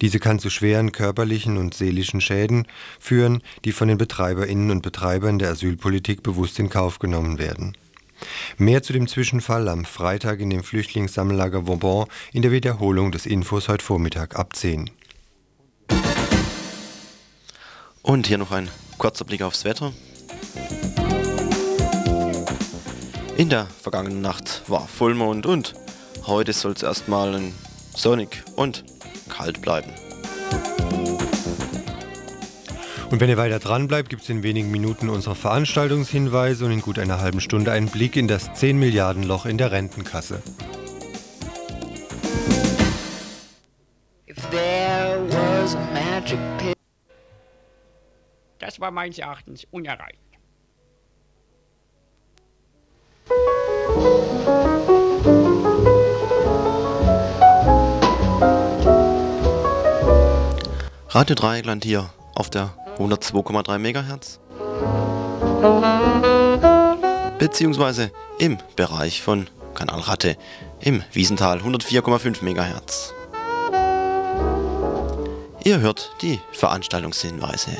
Diese 0.01 0.21
kann 0.21 0.39
zu 0.39 0.49
schweren 0.49 0.93
körperlichen 0.93 1.57
und 1.57 1.75
seelischen 1.75 2.21
Schäden 2.21 2.69
führen, 3.01 3.43
die 3.65 3.73
von 3.73 3.89
den 3.89 3.99
Betreiberinnen 3.99 4.71
und 4.71 4.83
Betreibern 4.83 5.41
der 5.41 5.51
Asylpolitik 5.51 6.23
bewusst 6.23 6.61
in 6.61 6.69
Kauf 6.69 7.01
genommen 7.01 7.39
werden. 7.41 7.77
Mehr 8.59 8.83
zu 8.83 8.93
dem 8.93 9.07
Zwischenfall 9.07 9.69
am 9.69 9.85
Freitag 9.85 10.41
in 10.41 10.51
dem 10.51 10.63
Flüchtlingssammellager 10.63 11.67
Vauban 11.67 12.07
in 12.33 12.43
der 12.43 12.53
Wiederholung 12.53 13.13
des 13.13 13.27
Infos 13.27 13.69
heute 13.69 13.85
Vormittag 13.85 14.37
ab 14.37 14.55
10. 14.55 14.91
Und 18.03 18.27
hier 18.27 18.39
noch 18.39 18.53
ein 18.53 18.69
kurzer 18.99 19.25
Blick 19.25 19.43
aufs 19.43 19.65
Wetter. 19.65 19.93
In 23.37 23.51
der 23.51 23.67
vergangenen 23.67 24.23
Nacht 24.23 24.63
war 24.67 24.89
Vollmond 24.89 25.45
und 25.45 25.75
heute 26.27 26.53
soll 26.53 26.73
es 26.73 26.83
erstmal 26.83 27.39
sonnig 27.95 28.43
und 28.57 28.85
kalt 29.29 29.61
bleiben. 29.61 29.91
Und 33.11 33.21
wenn 33.21 33.29
ihr 33.29 33.37
weiter 33.37 33.61
dran 33.61 33.87
bleibt, 33.87 34.09
gibt 34.09 34.23
es 34.23 34.29
in 34.29 34.43
wenigen 34.43 34.71
Minuten 34.73 35.09
unsere 35.09 35.37
Veranstaltungshinweise 35.37 36.65
und 36.65 36.73
in 36.73 36.81
gut 36.81 36.99
einer 36.99 37.21
halben 37.21 37.41
Stunde 37.41 37.71
einen 37.71 37.89
Blick 37.89 38.17
in 38.17 38.27
das 38.27 38.53
10 38.55 38.79
Milliarden 38.79 39.23
Loch 39.23 39.47
in 39.47 39.59
der 39.59 39.71
Rentenkasse. 39.71 40.43
Das 48.59 48.81
war 48.81 48.91
meines 48.91 49.19
Erachtens 49.19 49.67
unerreicht. 49.71 50.19
Radio 61.09 61.35
Dreieckland 61.35 61.85
hier 61.85 62.11
auf 62.35 62.51
der 62.51 62.75
102,3 62.99 63.79
MHz. 63.79 64.41
Beziehungsweise 67.39 68.11
im 68.39 68.59
Bereich 68.77 69.23
von 69.23 69.49
Kanal 69.75 70.01
Ratte 70.01 70.37
im 70.81 71.03
Wiesental 71.13 71.59
104,5 71.59 72.43
MHz. 72.43 73.13
Ihr 75.65 75.81
hört 75.81 76.13
die 76.23 76.41
Veranstaltungshinweise. 76.53 77.73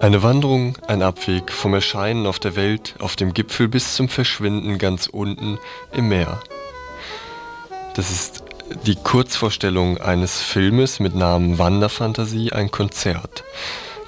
Eine 0.00 0.22
Wanderung, 0.22 0.78
ein 0.86 1.02
Abweg 1.02 1.50
vom 1.50 1.74
Erscheinen 1.74 2.26
auf 2.26 2.38
der 2.38 2.54
Welt, 2.54 2.94
auf 3.00 3.16
dem 3.16 3.34
Gipfel 3.34 3.66
bis 3.66 3.96
zum 3.96 4.08
Verschwinden 4.08 4.78
ganz 4.78 5.08
unten 5.08 5.58
im 5.92 6.08
Meer. 6.08 6.40
Das 7.96 8.10
ist 8.10 8.42
die 8.84 8.94
Kurzvorstellung 8.94 9.96
eines 9.96 10.42
Filmes 10.42 11.00
mit 11.00 11.14
Namen 11.14 11.58
Wanderfantasie, 11.58 12.52
ein 12.52 12.70
Konzert. 12.70 13.42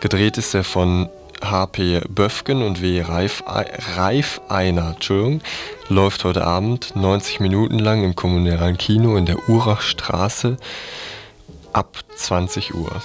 Gedreht 0.00 0.37
ist 0.37 0.52
er 0.52 0.62
von 0.62 1.09
H.P. 1.42 2.02
Böfgen 2.07 2.62
und 2.62 2.83
W. 2.83 3.00
Reif, 3.00 3.42
Reifeiner, 3.47 4.92
Entschuldigung, 4.97 5.40
läuft 5.88 6.25
heute 6.25 6.45
Abend 6.45 6.97
90 6.97 7.40
Minuten 7.40 7.78
lang 7.78 8.04
im 8.04 8.14
kommunalen 8.14 8.76
Kino 8.76 9.16
in 9.16 9.25
der 9.25 9.49
Urachstraße 9.49 10.59
ab 11.73 11.97
20 12.14 12.75
Uhr. 12.75 13.00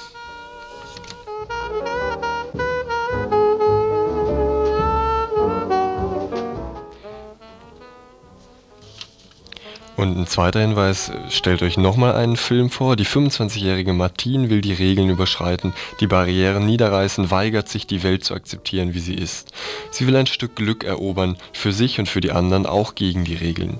Und 9.96 10.18
ein 10.18 10.26
zweiter 10.26 10.60
Hinweis, 10.60 11.12
stellt 11.30 11.62
euch 11.62 11.78
nochmal 11.78 12.16
einen 12.16 12.36
Film 12.36 12.72
vor. 12.72 12.96
Die 12.96 13.06
25-jährige 13.06 13.94
Martine 13.94 14.50
will 14.50 14.62
die 14.62 14.74
Regeln 14.74 15.10
überschreiten, 15.10 15.74
die 16.00 16.08
Barrieren 16.08 16.66
niederreißen, 16.66 17.30
weigert 17.30 17.70
sich, 17.70 17.86
die 17.86 18.02
Welt 18.02 18.24
zu 18.24 18.34
akzeptieren, 18.34 18.96
wie 18.96 19.00
sie 19.00 19.14
ist. 19.14 19.54
Sie 19.92 20.08
will 20.08 20.16
ein 20.16 20.26
Stück 20.26 20.56
Glück 20.56 20.84
erobern, 20.84 21.38
für 21.52 21.72
sich 21.72 22.00
und 22.00 22.10
für 22.10 22.22
die 22.22 22.32
anderen, 22.32 22.66
auch 22.66 22.96
gegen 22.96 23.24
die 23.24 23.36
Regeln. 23.36 23.80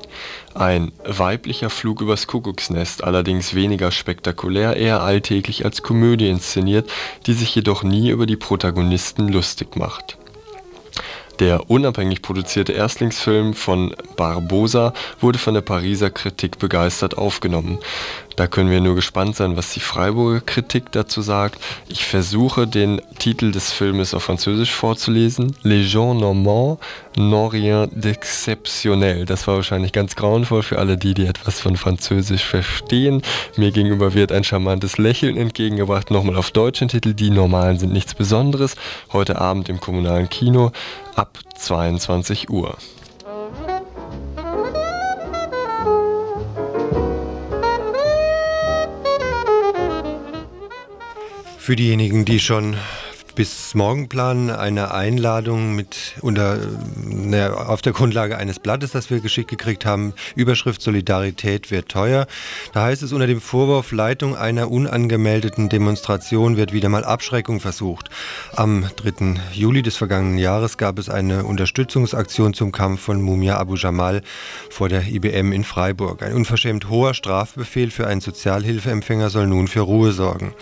Ein 0.54 0.92
weiblicher 1.04 1.72
Flug 1.72 2.02
übers 2.02 2.28
Kuckucksnest, 2.28 3.04
allerdings 3.04 3.56
weniger 3.56 3.92
spektakulär, 3.92 4.78
eher 4.78 5.02
alltäglich 5.02 5.66
als 5.66 5.82
Komödie 5.82 6.30
inszeniert, 6.30 6.92
die 7.26 7.34
sich 7.34 7.56
jedoch 7.56 7.82
nie 7.82 8.10
über 8.10 8.28
die 8.28 8.38
Protagonisten 8.38 9.30
lustig 9.30 9.76
macht. 9.76 10.18
Der 11.40 11.70
unabhängig 11.70 12.22
produzierte 12.22 12.74
Erstlingsfilm 12.74 13.54
von 13.54 13.96
Barbosa 14.16 14.94
wurde 15.20 15.40
von 15.40 15.56
der 15.56 15.62
Pariser 15.62 16.12
Kritik 16.12 16.60
begeistert 16.60 17.18
aufgenommen. 17.18 17.80
Da 18.36 18.48
können 18.48 18.72
wir 18.72 18.82
nur 18.82 18.96
gespannt 18.96 19.36
sein, 19.36 19.58
was 19.58 19.74
die 19.74 19.80
Freiburger 19.80 20.42
Kritik 20.42 20.92
dazu 20.92 21.22
sagt. 21.22 21.60
Ich 21.88 22.06
versuche 22.06 22.68
den 22.68 23.02
Titel 23.20 23.52
des 23.52 23.72
Filmes 23.72 24.14
auf 24.14 24.24
Französisch 24.24 24.72
vorzulesen. 24.72 25.56
Les 25.62 25.92
gens 25.92 26.20
normands 26.20 26.80
n'ont 27.16 27.52
rien 27.52 27.88
d'exceptionnel. 27.92 29.26
Das 29.26 29.48
war 29.48 29.56
wahrscheinlich 29.56 29.92
ganz 29.92 30.16
grauenvoll 30.16 30.64
für 30.64 30.80
alle 30.80 30.98
die, 30.98 31.14
die 31.14 31.26
etwas 31.26 31.60
von 31.60 31.78
Französisch 31.78 32.44
verstehen. 32.44 33.22
Mir 33.56 33.72
gegenüber 33.72 34.14
wird 34.14 34.32
ein 34.32 34.44
charmantes 34.44 34.98
Lächeln 34.98 35.38
entgegengebracht. 35.38 36.10
Nochmal 36.10 36.38
auf 36.38 36.52
deutschen 36.52 36.88
Titel. 36.88 37.14
Die 37.14 37.30
Normalen 37.30 37.78
sind 37.78 37.94
nichts 37.94 38.16
Besonderes. 38.16 38.76
Heute 39.12 39.40
Abend 39.40 39.70
im 39.70 39.80
kommunalen 39.80 40.30
Kino 40.30 40.72
ab 41.16 41.38
22 41.56 42.50
Uhr. 42.50 42.78
Für 51.64 51.78
diejenigen, 51.78 52.26
die 52.26 52.42
schon 52.42 52.76
bis 53.36 53.74
morgen 53.74 54.10
planen 54.10 54.50
eine 54.50 54.94
Einladung 54.94 55.76
mit 55.76 56.16
unter, 56.22 56.60
ne, 57.04 57.56
auf 57.56 57.82
der 57.82 57.94
Grundlage 57.94 58.38
eines 58.38 58.60
Blattes, 58.60 58.92
das 58.92 59.10
wir 59.10 59.20
geschickt 59.20 59.50
gekriegt 59.50 59.86
haben. 59.86 60.14
Überschrift 60.36 60.82
Solidarität 60.82 61.72
wird 61.72 61.90
teuer. 61.90 62.28
Da 62.74 62.84
heißt 62.84 63.02
es 63.02 63.12
unter 63.12 63.28
dem 63.28 63.42
Vorwurf 63.42 63.92
Leitung 63.92 64.36
einer 64.36 64.70
unangemeldeten 64.70 65.70
Demonstration 65.70 66.58
wird 66.58 66.74
wieder 66.74 66.90
mal 66.90 67.04
Abschreckung 67.04 67.60
versucht. 67.60 68.10
Am 68.56 68.86
3. 68.96 69.36
Juli 69.54 69.82
des 69.82 69.98
vergangenen 69.98 70.38
Jahres 70.38 70.78
gab 70.78 71.00
es 71.00 71.10
eine 71.10 71.44
Unterstützungsaktion 71.44 72.54
zum 72.54 72.72
Kampf 72.72 73.02
von 73.02 73.22
Mumia 73.22 73.58
Abu 73.58 73.76
Jamal 73.76 74.22
vor 74.70 74.90
der 74.90 75.08
IBM 75.08 75.52
in 75.52 75.64
Freiburg. 75.64 76.22
Ein 76.22 76.34
unverschämt 76.34 76.90
hoher 76.90 77.14
Strafbefehl 77.14 77.90
für 77.90 78.08
einen 78.08 78.22
Sozialhilfeempfänger 78.22 79.30
soll 79.30 79.48
nun 79.48 79.68
für 79.68 79.82
Ruhe 79.82 80.12
sorgen. 80.12 80.54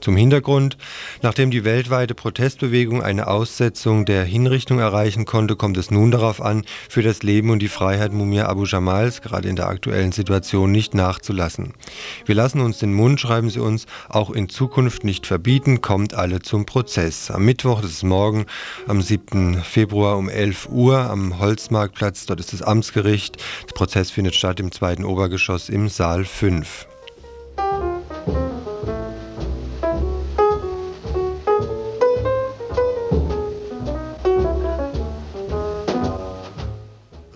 Zum 0.00 0.16
Hintergrund, 0.16 0.76
nachdem 1.22 1.50
die 1.50 1.64
weltweite 1.64 2.11
weltweite 2.12 2.14
Protestbewegung 2.14 3.02
eine 3.02 3.26
Aussetzung 3.26 4.04
der 4.04 4.24
Hinrichtung 4.24 4.78
erreichen 4.78 5.24
konnte, 5.24 5.56
kommt 5.56 5.76
es 5.76 5.90
nun 5.90 6.10
darauf 6.10 6.40
an, 6.40 6.64
für 6.88 7.02
das 7.02 7.22
Leben 7.22 7.50
und 7.50 7.60
die 7.60 7.68
Freiheit 7.68 8.12
Mumia 8.12 8.46
Abu 8.46 8.64
Jamals, 8.64 9.22
gerade 9.22 9.48
in 9.48 9.56
der 9.56 9.68
aktuellen 9.68 10.12
Situation, 10.12 10.70
nicht 10.72 10.94
nachzulassen. 10.94 11.74
Wir 12.26 12.34
lassen 12.34 12.60
uns 12.60 12.78
den 12.78 12.94
Mund, 12.94 13.20
schreiben 13.20 13.50
sie 13.50 13.60
uns, 13.60 13.86
auch 14.08 14.30
in 14.30 14.48
Zukunft 14.48 15.04
nicht 15.04 15.26
verbieten, 15.26 15.80
kommt 15.80 16.14
alle 16.14 16.40
zum 16.40 16.66
Prozess. 16.66 17.30
Am 17.30 17.44
Mittwoch, 17.44 17.80
das 17.80 17.92
ist 17.92 18.04
morgen, 18.04 18.46
am 18.86 19.00
7. 19.00 19.62
Februar 19.62 20.16
um 20.18 20.28
11 20.28 20.68
Uhr 20.70 20.98
am 20.98 21.38
Holzmarktplatz, 21.38 22.26
dort 22.26 22.40
ist 22.40 22.52
das 22.52 22.62
Amtsgericht. 22.62 23.36
Der 23.68 23.74
Prozess 23.74 24.10
findet 24.10 24.34
statt 24.34 24.60
im 24.60 24.70
zweiten 24.70 25.04
Obergeschoss 25.04 25.68
im 25.68 25.88
Saal 25.88 26.24
5. 26.24 26.91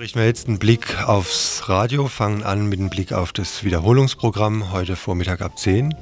richten 0.06 0.20
wir 0.20 0.26
jetzt 0.26 0.46
einen 0.46 0.60
Blick 0.60 1.02
aufs 1.08 1.68
Radio, 1.68 2.06
fangen 2.06 2.44
an 2.44 2.68
mit 2.68 2.78
einem 2.78 2.90
Blick 2.90 3.12
auf 3.12 3.32
das 3.32 3.64
Wiederholungsprogramm 3.64 4.70
heute 4.70 4.94
Vormittag 4.94 5.40
ab 5.40 5.58
10. 5.58 5.96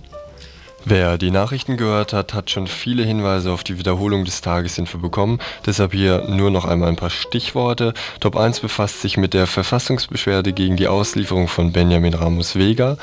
Wer 0.85 1.17
die 1.17 1.31
Nachrichten 1.31 1.79
gehört 1.79 2.13
hat, 2.13 2.35
hat 2.35 2.51
schon 2.51 2.67
viele 2.67 3.03
Hinweise 3.03 3.51
auf 3.51 3.65
die 3.65 3.79
Wiederholung 3.79 4.27
des 4.27 4.43
Tagesinfo 4.43 4.99
bekommen. 4.99 5.39
Deshalb 5.65 5.95
hier 5.95 6.27
nur 6.29 6.51
noch 6.51 6.67
einmal 6.67 6.91
ein 6.91 6.97
paar 6.97 7.09
Stichworte. 7.09 7.95
Top 8.21 8.37
1 8.37 8.61
befasst 8.61 9.01
sich 9.01 9.17
mit 9.17 9.33
der 9.33 9.47
Verfassungsbeschwerde 9.47 10.53
gegen 10.53 10.77
die 10.77 10.89
Auslieferung 10.89 11.49
von 11.49 11.73
Benjamin 11.73 12.13
Ramos 12.13 12.57
Vega. 12.57 12.99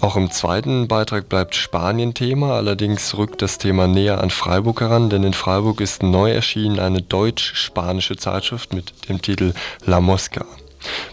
Auch 0.00 0.16
im 0.16 0.30
zweiten 0.30 0.88
Beitrag 0.88 1.28
bleibt 1.28 1.54
Spanien 1.54 2.12
Thema, 2.12 2.54
allerdings 2.54 3.16
rückt 3.16 3.40
das 3.40 3.58
Thema 3.58 3.86
näher 3.86 4.20
an 4.22 4.30
Freiburg 4.30 4.82
heran, 4.82 5.08
denn 5.08 5.24
in 5.24 5.32
Freiburg 5.32 5.80
ist 5.80 6.02
neu 6.02 6.30
erschienen 6.30 6.78
eine 6.78 7.00
deutsch-spanische 7.00 8.16
Zeitschrift 8.16 8.74
mit 8.74 9.08
dem 9.08 9.22
Titel 9.22 9.54
La 9.86 10.00
Mosca. 10.00 10.44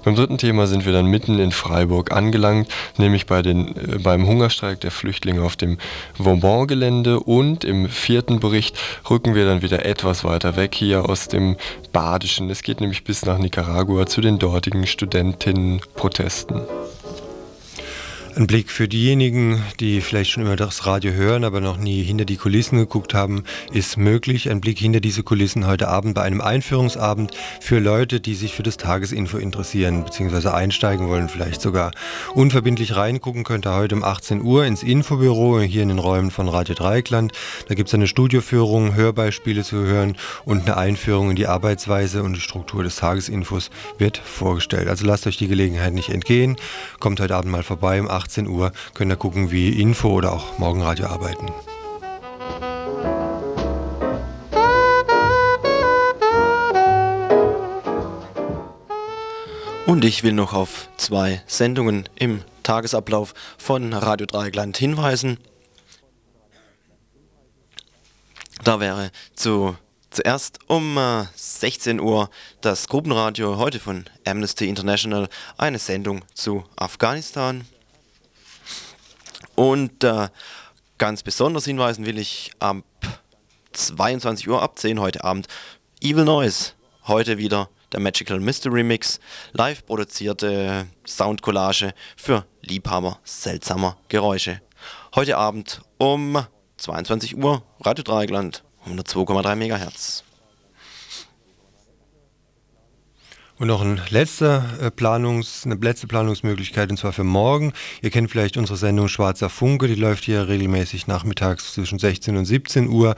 Beim 0.04 0.15
dritten 0.15 0.38
Thema 0.38 0.67
sind 0.67 0.86
wir 0.86 0.93
dann 0.93 1.06
mitten 1.06 1.39
in 1.39 1.52
Freiburg 1.52 2.12
angelangt, 2.12 2.67
nämlich 2.98 3.26
bei 3.26 3.41
den, 3.41 3.76
äh, 3.76 4.00
beim 4.00 4.28
Hungerstreik 4.28 4.82
der 4.82 4.91
Flüchtlinge 4.91 5.41
auf 5.41 5.56
dem 5.56 5.78
Vauban-Gelände 6.17 7.19
und 7.22 7.63
im 7.63 7.89
vierten 7.89 8.39
Bericht 8.39 8.78
rücken 9.10 9.34
wir 9.34 9.46
dann 9.46 9.62
wieder 9.62 9.86
etwas 9.86 10.24
weiter 10.24 10.56
weg 10.56 10.76
hier 10.76 11.10
aus 11.10 11.28
dem 11.28 11.56
Badischen. 11.91 12.50
Es 12.50 12.63
geht 12.63 12.82
nämlich 12.82 13.04
bis 13.04 13.26
nach 13.26 13.38
Nicaragua 13.38 14.06
zu 14.06 14.22
den 14.22 14.39
dortigen 14.39 14.86
Studentinnenprotesten. 14.86 16.62
Ein 18.36 18.48
Blick 18.48 18.72
für 18.72 18.88
diejenigen, 18.88 19.62
die 19.80 20.02
vielleicht 20.02 20.32
schon 20.32 20.43
immer 20.43 20.56
das 20.56 20.88
Radio 20.88 21.12
hören, 21.12 21.43
aber 21.43 21.62
noch 21.62 21.78
nie 21.78 22.02
hinter 22.02 22.26
die 22.26 22.38
Kulissen 22.38 22.80
geguckt 22.80 23.13
haben, 23.13 23.43
ist 23.72 23.96
möglich. 23.96 24.50
Ein 24.50 24.60
Blick 24.60 24.80
hinter 24.80 25.02
diese 25.02 25.22
Kulissen 25.22 25.67
heute 25.67 25.88
Abend 25.88 26.15
bei 26.15 26.24
einem 26.24 26.41
Einführungsabend 26.41 27.32
für 27.62 27.78
Leute, 27.78 28.19
die 28.19 28.34
sich 28.34 28.56
für 28.56 28.63
das 28.63 28.78
Tagesinfo 28.78 29.38
interessieren, 29.38 30.04
beziehungsweise 30.04 30.52
einsteigen 30.52 31.10
wollen, 31.10 31.30
vielleicht 31.30 31.62
sogar 31.62 31.91
unverbindlich 32.34 32.96
reingucken 32.96 33.43
könnt 33.43 33.67
ihr 33.67 33.76
heute 33.76 33.93
um 33.93 34.04
18 34.04 34.41
Uhr 34.41 34.65
ins 34.65 34.82
Infobüro 34.82 35.60
hier 35.60 35.84
in 35.84 35.89
den 35.89 36.00
Räumen 36.00 36.32
von 36.32 36.48
Radio 36.48 36.74
Dreieckland. 36.74 37.34
Da 37.67 37.76
gibt 37.76 37.89
es 37.89 37.93
eine 37.93 38.08
Studioführung, 38.08 38.96
Hörbeispiele 38.96 39.63
zu 39.63 39.78
hören 39.78 40.17
und 40.43 40.63
eine 40.63 40.78
Einführung 40.78 41.30
in 41.30 41.36
die 41.36 41.46
Arbeitsweise 41.46 42.24
und 42.24 42.34
die 42.34 42.41
Struktur 42.41 42.82
des 42.82 42.96
Tagesinfos 42.96 43.69
wird 44.00 44.17
vorgestellt. 44.17 44.88
Also 44.88 45.06
lasst 45.06 45.28
euch 45.28 45.38
die 45.38 45.48
Gelegenheit 45.48 45.93
nicht 45.93 46.10
entgehen. 46.10 46.56
Kommt 47.00 47.19
heute 47.19 47.36
Abend 47.36 47.52
mal 47.52 47.62
vorbei 47.62 48.02
um 48.02 48.10
18 48.10 48.22
18 48.23 48.47
Uhr 48.47 48.71
könnt 48.93 49.12
ihr 49.12 49.17
gucken, 49.17 49.51
wie 49.51 49.81
Info 49.81 50.09
oder 50.09 50.31
auch 50.31 50.57
Morgenradio 50.57 51.07
arbeiten. 51.07 51.47
Und 59.86 60.05
ich 60.05 60.23
will 60.23 60.31
noch 60.31 60.53
auf 60.53 60.88
zwei 60.95 61.43
Sendungen 61.45 62.07
im 62.15 62.41
Tagesablauf 62.63 63.33
von 63.57 63.91
Radio 63.93 64.25
Dreieckland 64.25 64.77
hinweisen. 64.77 65.38
Da 68.63 68.79
wäre 68.79 69.12
zu, 69.36 69.75
zuerst 70.09 70.59
um 70.67 70.97
äh, 70.97 71.25
16 71.36 71.99
Uhr 71.99 72.29
das 72.62 72.88
Gruppenradio 72.88 73.57
heute 73.57 73.81
von 73.81 74.05
Amnesty 74.25 74.69
International 74.69 75.27
eine 75.57 75.79
Sendung 75.79 76.23
zu 76.33 76.63
Afghanistan. 76.77 77.67
Und 79.56 80.04
äh, 80.04 80.30
ganz 80.98 81.24
besonders 81.24 81.66
hinweisen 81.66 82.06
will 82.06 82.18
ich 82.18 82.52
ab 82.60 82.84
22 83.74 84.50
Uhr 84.50 84.62
ab 84.62 84.78
10 84.78 85.00
heute 85.00 85.24
Abend 85.24 85.48
Evil 86.02 86.26
Noise. 86.26 86.72
Heute 87.08 87.38
wieder 87.38 87.70
der 87.92 88.00
Magical 88.00 88.39
Mystery 88.39 88.84
Mix, 88.84 89.20
live 89.52 89.86
produzierte 89.86 90.88
Soundcollage 91.06 91.94
für 92.16 92.46
Liebhaber 92.62 93.20
seltsamer 93.24 93.98
Geräusche. 94.08 94.62
Heute 95.16 95.38
Abend 95.38 95.82
um 95.98 96.46
22 96.78 97.38
Uhr 97.38 97.63
Radio 97.82 98.04
Dreieckland 98.04 98.63
102,3 98.88 99.56
MHz. 99.56 100.24
Und 103.63 103.69
noch 103.69 103.82
ein 103.82 104.02
letzter 104.10 104.65
äh, 104.82 104.91
Planungs, 104.91 105.62
eine 105.63 105.76
letzte 105.76 106.06
Planungsmöglichkeit, 106.06 106.91
und 106.91 106.97
zwar 106.97 107.13
für 107.13 107.23
morgen. 107.23 107.71
Ihr 108.02 108.10
kennt 108.10 108.30
vielleicht 108.30 108.58
unsere 108.58 108.78
Sendung 108.78 109.08
Schwarzer 109.08 109.47
Funke, 109.47 109.88
die 109.88 109.95
läuft 109.95 110.26
hier 110.26 110.49
regelmäßig 110.49 111.08
nachmittags 111.08 111.73
zwischen 111.73 111.97
16 111.97 112.36
und 112.36 112.43
17 112.43 112.89
Uhr. 112.89 113.15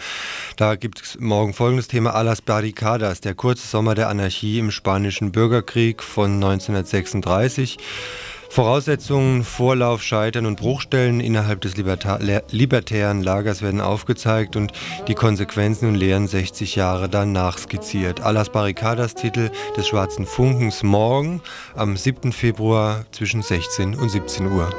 Da 0.56 0.76
gibt 0.76 1.02
es 1.02 1.18
morgen 1.20 1.56
folgendes 1.56 1.88
Thema 1.88 2.14
Alas 2.14 2.44
Barricadas, 2.44 3.22
der 3.22 3.34
kurze 3.34 3.66
Sommer 3.66 3.96
der 3.96 4.08
Anarchie 4.08 4.60
im 4.60 4.70
spanischen 4.70 5.32
Bürgerkrieg 5.32 6.04
von 6.04 6.36
1936. 6.36 7.80
Voraussetzungen, 8.50 9.44
Vorlauf, 9.44 10.02
Scheitern 10.02 10.46
und 10.46 10.60
Bruchstellen 10.60 11.20
innerhalb 11.20 11.62
des 11.62 11.78
Liberta 11.78 12.20
libertären 12.50 13.24
Lagers 13.24 13.62
werden 13.62 13.82
aufgezeigt 13.82 14.56
und 14.56 14.72
die 15.08 15.16
Konsequenzen 15.16 15.90
und 15.90 15.96
Lehren 15.96 16.28
60 16.28 16.76
Jahre 16.76 17.10
danach 17.10 17.58
skizziert. 17.58 18.22
Alas 18.22 18.50
Barricadas 18.50 19.16
Titel 19.16 19.52
des 19.76 19.88
Schwarzen 19.88 20.26
Funkens 20.26 20.84
morgen 20.84 21.42
am 21.76 21.98
7. 21.98 22.32
Februar 22.32 23.06
zwischen 23.12 23.42
16 23.42 23.96
und 23.96 24.10
17 24.10 24.52
Uhr. 24.52 24.70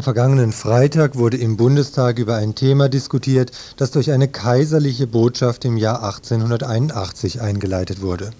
Am 0.00 0.04
vergangenen 0.04 0.52
Freitag 0.52 1.16
wurde 1.16 1.36
im 1.36 1.58
Bundestag 1.58 2.18
über 2.18 2.36
ein 2.36 2.54
Thema 2.54 2.88
diskutiert, 2.88 3.52
das 3.76 3.90
durch 3.90 4.10
eine 4.12 4.28
kaiserliche 4.28 5.06
Botschaft 5.06 5.66
im 5.66 5.76
Jahr 5.76 6.02
1881 6.02 7.42
eingeleitet 7.42 8.00
wurde. 8.00 8.30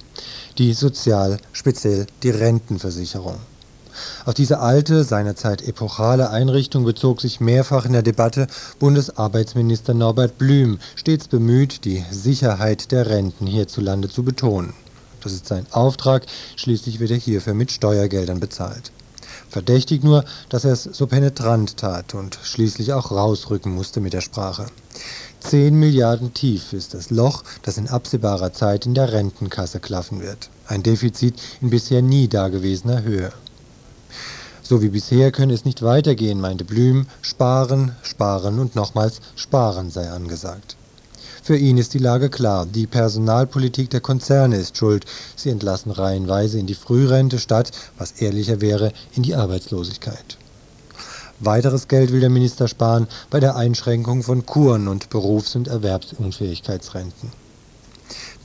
Die 0.56 0.72
Sozial, 0.72 1.36
speziell 1.52 2.06
die 2.22 2.30
Rentenversicherung. 2.30 3.36
Auf 4.24 4.32
diese 4.32 4.60
alte, 4.60 5.04
seinerzeit 5.04 5.60
epochale 5.68 6.30
Einrichtung 6.30 6.86
bezog 6.86 7.20
sich 7.20 7.40
mehrfach 7.40 7.84
in 7.84 7.92
der 7.92 8.00
Debatte 8.02 8.46
Bundesarbeitsminister 8.78 9.92
Norbert 9.92 10.38
Blüm, 10.38 10.78
stets 10.96 11.28
bemüht, 11.28 11.84
die 11.84 12.02
Sicherheit 12.10 12.90
der 12.90 13.10
Renten 13.10 13.46
hierzulande 13.46 14.08
zu 14.08 14.22
betonen. 14.22 14.72
Das 15.22 15.32
ist 15.32 15.46
sein 15.46 15.66
Auftrag, 15.72 16.24
schließlich 16.56 17.00
wird 17.00 17.10
er 17.10 17.18
hierfür 17.18 17.52
mit 17.52 17.70
Steuergeldern 17.70 18.40
bezahlt. 18.40 18.92
Verdächtig 19.50 20.04
nur, 20.04 20.24
dass 20.48 20.64
er 20.64 20.72
es 20.72 20.84
so 20.84 21.06
penetrant 21.06 21.76
tat 21.76 22.14
und 22.14 22.38
schließlich 22.42 22.92
auch 22.92 23.10
rausrücken 23.10 23.74
musste 23.74 24.00
mit 24.00 24.12
der 24.12 24.20
Sprache. 24.20 24.66
Zehn 25.40 25.74
Milliarden 25.74 26.32
tief 26.34 26.72
ist 26.72 26.94
das 26.94 27.10
Loch, 27.10 27.42
das 27.62 27.76
in 27.76 27.88
absehbarer 27.88 28.52
Zeit 28.52 28.86
in 28.86 28.94
der 28.94 29.12
Rentenkasse 29.12 29.80
klaffen 29.80 30.20
wird. 30.20 30.50
Ein 30.66 30.82
Defizit 30.82 31.34
in 31.60 31.70
bisher 31.70 32.00
nie 32.00 32.28
dagewesener 32.28 33.02
Höhe. 33.02 33.32
So 34.62 34.82
wie 34.82 34.90
bisher 34.90 35.32
könne 35.32 35.54
es 35.54 35.64
nicht 35.64 35.82
weitergehen, 35.82 36.40
meinte 36.40 36.64
Blüm. 36.64 37.06
Sparen, 37.22 37.96
sparen 38.02 38.60
und 38.60 38.76
nochmals 38.76 39.20
sparen 39.34 39.90
sei 39.90 40.08
angesagt. 40.08 40.76
Für 41.42 41.56
ihn 41.56 41.78
ist 41.78 41.94
die 41.94 41.98
Lage 41.98 42.28
klar. 42.28 42.66
Die 42.66 42.86
Personalpolitik 42.86 43.90
der 43.90 44.00
Konzerne 44.00 44.56
ist 44.56 44.76
schuld. 44.76 45.04
Sie 45.36 45.50
entlassen 45.50 45.90
reihenweise 45.90 46.58
in 46.58 46.66
die 46.66 46.74
Frührente 46.74 47.38
statt, 47.38 47.70
was 47.98 48.12
ehrlicher 48.12 48.60
wäre, 48.60 48.92
in 49.14 49.22
die 49.22 49.34
Arbeitslosigkeit. 49.34 50.36
Weiteres 51.40 51.88
Geld 51.88 52.12
will 52.12 52.20
der 52.20 52.28
Minister 52.28 52.68
sparen 52.68 53.08
bei 53.30 53.40
der 53.40 53.56
Einschränkung 53.56 54.22
von 54.22 54.44
Kuren 54.44 54.88
und 54.88 55.08
Berufs- 55.08 55.56
und 55.56 55.68
Erwerbsunfähigkeitsrenten. 55.68 57.32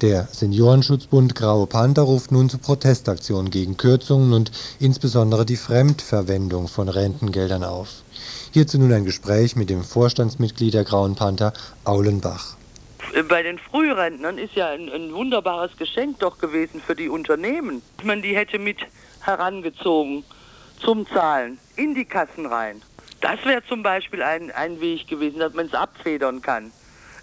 Der 0.01 0.27
Seniorenschutzbund 0.31 1.35
Graue 1.35 1.67
Panther 1.67 2.03
ruft 2.03 2.31
nun 2.31 2.49
zu 2.49 2.57
Protestaktionen 2.57 3.49
gegen 3.49 3.75
Kürzungen 3.75 4.33
und 4.33 4.51
insbesondere 4.79 5.45
die 5.45 5.55
Fremdverwendung 5.57 6.67
von 6.67 6.87
Rentengeldern 6.87 7.63
auf. 7.63 8.03
Hierzu 8.51 8.77
nun 8.77 8.93
ein 8.93 9.05
Gespräch 9.05 9.55
mit 9.55 9.69
dem 9.69 9.83
Vorstandsmitglied 9.83 10.73
der 10.73 10.85
Grauen 10.85 11.15
Panther, 11.15 11.51
Aulenbach. 11.83 12.55
Äh, 13.15 13.23
bei 13.23 13.41
den 13.41 13.57
Frührentnern 13.57 14.37
ist 14.37 14.55
ja 14.55 14.69
ein, 14.69 14.91
ein, 14.91 15.13
wunderbares 15.13 15.75
Geschenk 15.77 16.19
doch 16.19 16.37
gewesen 16.37 16.81
für 16.85 16.95
die 16.95 17.09
Unternehmen. 17.09 17.81
Man 18.03 18.21
die 18.21 18.35
hätte 18.35 18.59
mit 18.59 18.77
herangezogen 19.21 20.23
zum 20.79 21.07
Zahlen 21.07 21.57
in 21.77 21.95
die 21.95 22.05
Kassen 22.05 22.45
rein. 22.45 22.81
Das 23.21 23.43
wäre 23.45 23.65
zum 23.67 23.81
Beispiel 23.81 24.21
ein, 24.21 24.51
ein 24.51 24.81
Weg 24.81 25.07
gewesen, 25.07 25.39
dass 25.39 25.53
man 25.53 25.67
es 25.67 25.73
abfedern 25.73 26.41
kann. 26.41 26.71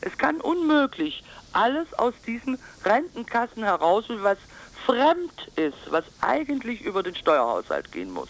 Es 0.01 0.17
kann 0.19 0.41
unmöglich 0.41 1.23
alles 1.53 1.93
aus 1.99 2.15
diesen 2.27 2.59
Rentenkassen 2.85 3.63
heraus, 3.63 4.05
was 4.09 4.39
fremd 4.87 5.33
ist, 5.57 5.77
was 5.91 6.05
eigentlich 6.21 6.83
über 6.83 7.03
den 7.03 7.15
Steuerhaushalt 7.15 7.93
gehen 7.93 8.11
muss. 8.11 8.29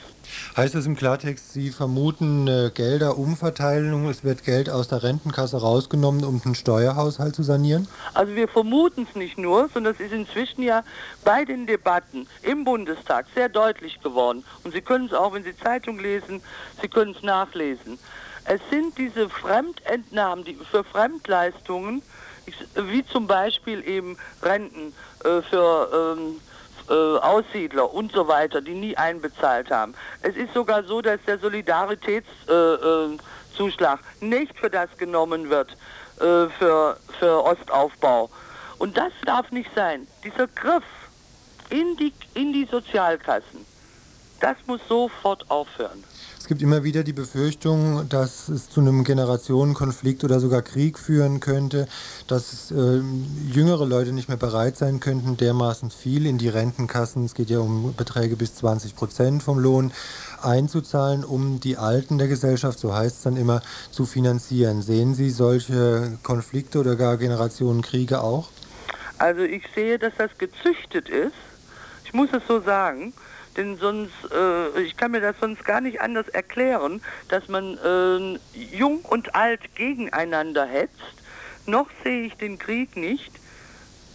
Heißt 0.57 0.75
das 0.75 0.87
im 0.87 0.97
Klartext, 0.97 1.53
Sie 1.53 1.71
vermuten 1.71 2.47
äh, 2.47 2.71
Gelder 2.73 3.19
Umverteilung, 3.19 4.09
es 4.09 4.25
wird 4.25 4.45
Geld 4.45 4.71
aus 4.71 4.89
der 4.89 5.03
Rentenkasse 5.03 5.61
rausgenommen, 5.61 6.25
um 6.25 6.41
den 6.41 6.55
Steuerhaushalt 6.55 7.35
zu 7.35 7.43
sanieren? 7.43 7.89
Also 8.15 8.35
wir 8.35 8.49
vermuten 8.49 9.07
es 9.09 9.17
nicht 9.17 9.39
nur, 9.39 9.69
sondern 9.73 9.95
es 9.95 10.01
ist 10.01 10.13
inzwischen 10.13 10.63
ja 10.63 10.85
bei 11.25 11.45
den 11.45 11.67
Debatten 11.67 12.27
im 12.43 12.65
Bundestag 12.65 13.27
sehr 13.35 13.49
deutlich 13.49 14.01
geworden. 14.01 14.45
Und 14.65 14.73
Sie 14.73 14.81
können 14.81 15.07
es 15.07 15.13
auch, 15.13 15.35
wenn 15.35 15.45
Sie 15.45 15.57
Zeitung 15.57 15.99
lesen, 15.99 16.41
Sie 16.81 16.89
können 16.89 17.15
es 17.17 17.23
nachlesen. 17.23 17.99
Es 18.45 18.61
sind 18.71 18.99
diese 18.99 19.29
Fremdentnahmen, 19.29 20.45
die 20.45 20.59
für 20.71 20.83
Fremdleistungen, 20.83 22.03
wie 22.75 23.05
zum 23.07 23.27
Beispiel 23.27 23.87
eben 23.87 24.17
Renten 24.43 24.95
äh, 25.25 25.43
für 25.43 26.17
ähm, 26.17 26.41
äh, 26.89 26.93
Aussiedler 26.93 27.93
und 27.93 28.13
so 28.13 28.29
weiter, 28.29 28.61
die 28.61 28.75
nie 28.75 28.97
einbezahlt 28.97 29.71
haben. 29.71 29.95
Es 30.23 30.37
ist 30.37 30.55
sogar 30.55 30.85
so, 30.85 31.01
dass 31.01 31.21
der 31.27 31.39
Solidaritätszuschlag 31.39 34.01
äh, 34.21 34.25
nicht 34.25 34.59
für 34.59 34.71
das 34.71 34.89
genommen 34.99 35.51
wird, 35.51 35.77
äh, 36.19 36.49
für, 36.59 36.97
für 37.19 37.45
Ostaufbau. 37.45 38.31
Und 38.79 38.97
das 38.97 39.13
darf 39.25 39.51
nicht 39.53 39.71
sein. 39.75 40.07
Dieser 40.25 40.49
Griff 40.49 40.85
in 41.71 41.97
die, 41.97 42.13
in 42.35 42.53
die 42.53 42.65
Sozialkassen, 42.65 43.65
das 44.41 44.57
muss 44.67 44.81
sofort 44.89 45.49
aufhören. 45.51 46.03
Gibt 46.53 46.61
immer 46.61 46.85
wieder 46.85 47.03
die 47.03 47.15
Befürchtung, 47.15 48.11
dass 48.11 48.51
es 48.51 48.69
zu 48.69 48.83
einem 48.83 49.05
Generationenkonflikt 49.05 50.23
oder 50.23 50.39
sogar 50.39 50.61
Krieg 50.61 50.99
führen 50.99 51.41
könnte, 51.41 51.89
dass 52.27 52.71
äh, 52.71 53.01
jüngere 53.51 53.87
Leute 53.87 54.13
nicht 54.13 54.29
mehr 54.29 54.37
bereit 54.37 54.77
sein 54.77 55.01
könnten, 55.01 55.39
dermaßen 55.39 55.91
viel 55.91 56.27
in 56.27 56.37
die 56.37 56.51
Rentenkassen, 56.51 57.25
es 57.25 57.33
geht 57.33 57.49
ja 57.49 57.61
um 57.61 57.95
Beträge 57.97 58.37
bis 58.37 58.55
20 58.57 58.95
Prozent 58.95 59.43
vom 59.43 59.59
Lohn, 59.59 59.93
einzuzahlen, 60.43 61.25
um 61.25 61.59
die 61.59 61.79
Alten 61.79 62.19
der 62.19 62.29
Gesellschaft, 62.29 62.79
so 62.79 62.93
heißt 62.93 63.17
es 63.17 63.23
dann 63.23 63.39
immer, 63.39 63.63
zu 63.91 64.05
finanzieren. 64.05 64.83
Sehen 64.83 65.15
Sie 65.15 65.31
solche 65.31 66.19
Konflikte 66.23 66.81
oder 66.81 66.97
gar 66.97 67.17
Generationenkriege 67.17 68.21
auch? 68.21 68.51
Also 69.17 69.41
ich 69.41 69.63
sehe, 69.75 69.99
dass 69.99 70.13
das 70.19 70.37
gezüchtet 70.37 71.09
ist. 71.09 71.33
Ich 72.05 72.13
muss 72.13 72.29
es 72.35 72.43
so 72.47 72.61
sagen 72.61 73.15
denn 73.57 73.77
sonst, 73.79 74.13
äh, 74.33 74.81
ich 74.83 74.97
kann 74.97 75.11
mir 75.11 75.21
das 75.21 75.37
sonst 75.41 75.65
gar 75.65 75.81
nicht 75.81 76.01
anders 76.01 76.29
erklären, 76.29 77.03
dass 77.29 77.49
man 77.49 77.79
äh, 77.79 78.39
jung 78.75 79.01
und 79.05 79.35
alt 79.35 79.75
gegeneinander 79.75 80.67
hetzt. 80.67 81.15
Noch 81.67 81.89
sehe 82.03 82.27
ich 82.27 82.35
den 82.35 82.59
Krieg 82.59 82.97
nicht. 82.97 83.33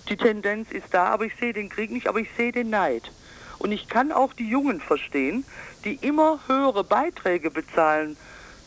Die 0.10 0.18
Tendenz 0.18 0.72
ist 0.72 0.94
da, 0.94 1.08
aber 1.08 1.26
ich 1.26 1.36
sehe 1.36 1.54
den 1.54 1.70
Krieg 1.70 1.92
nicht, 1.92 2.08
aber 2.08 2.20
ich 2.20 2.30
sehe 2.36 2.52
den 2.52 2.70
Neid. 2.70 3.12
Und 3.60 3.72
ich 3.72 3.88
kann 3.90 4.12
auch 4.12 4.34
die 4.34 4.48
Jungen 4.48 4.80
verstehen, 4.80 5.46
die 5.84 5.96
immer 5.96 6.40
höhere 6.48 6.84
Beiträge 6.84 7.52
bezahlen 7.52 8.18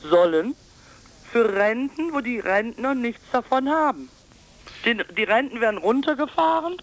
sollen 0.03 0.55
für 1.31 1.55
Renten, 1.55 2.13
wo 2.13 2.21
die 2.21 2.39
Rentner 2.41 2.95
nichts 2.95 3.25
davon 3.33 3.69
haben. 3.69 4.09
Die, 4.85 4.97
die 5.17 5.25
Renten 5.25 5.61
werden 5.61 5.79
runtergefahren 5.79 6.77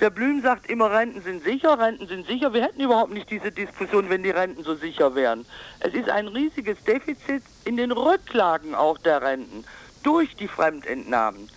der 0.00 0.10
Blüm 0.10 0.42
sagt 0.42 0.70
immer, 0.70 0.90
Renten 0.90 1.22
sind 1.22 1.42
sicher, 1.44 1.78
Renten 1.78 2.06
sind 2.06 2.26
sicher. 2.26 2.52
Wir 2.52 2.62
hätten 2.62 2.80
überhaupt 2.80 3.12
nicht 3.12 3.30
diese 3.30 3.50
Diskussion, 3.50 4.08
wenn 4.08 4.22
die 4.22 4.30
Renten 4.30 4.62
so 4.62 4.74
sicher 4.74 5.14
wären. 5.14 5.44
Es 5.80 5.94
ist 5.94 6.08
ein 6.08 6.28
riesiges 6.28 6.82
Defizit 6.84 7.42
in 7.64 7.76
den 7.76 7.90
Rücklagen 7.90 8.74
auch 8.74 8.98
der 8.98 9.22
Renten 9.22 9.64
durch 10.02 10.36
die 10.36 10.48
Fremdentnahmen. 10.48 11.48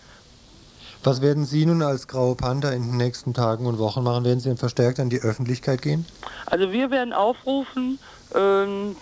Was 1.04 1.22
werden 1.22 1.46
Sie 1.46 1.66
nun 1.66 1.82
als 1.82 2.08
Graue 2.08 2.36
Panther 2.36 2.74
in 2.74 2.84
den 2.84 2.98
nächsten 2.98 3.34
Tagen 3.34 3.66
und 3.66 3.80
Wochen 3.80 4.04
machen? 4.04 4.24
Werden 4.24 4.40
Sie 4.40 4.50
denn 4.50 4.58
verstärkt 4.58 5.00
an 5.00 5.10
die 5.10 5.20
Öffentlichkeit 5.20 5.82
gehen? 5.82 6.06
Also 6.46 6.72
wir 6.72 6.92
werden 6.92 7.12
aufrufen 7.12 7.98
äh, 8.30 8.36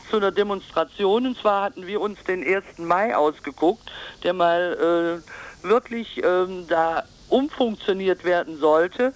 zu 0.10 0.18
einer 0.18 0.32
Demonstration. 0.32 1.28
Und 1.28 1.38
zwar 1.38 1.64
hatten 1.64 1.88
wir 1.88 2.00
uns 2.00 2.24
den 2.24 2.42
1. 2.42 2.78
Mai 2.78 3.16
ausgeguckt, 3.16 3.92
der 4.24 4.34
mal 4.34 5.22
äh, 5.64 5.68
wirklich 5.68 6.24
äh, 6.24 6.46
da 6.68 7.04
umfunktioniert 7.30 8.24
werden 8.24 8.60
sollte, 8.60 9.14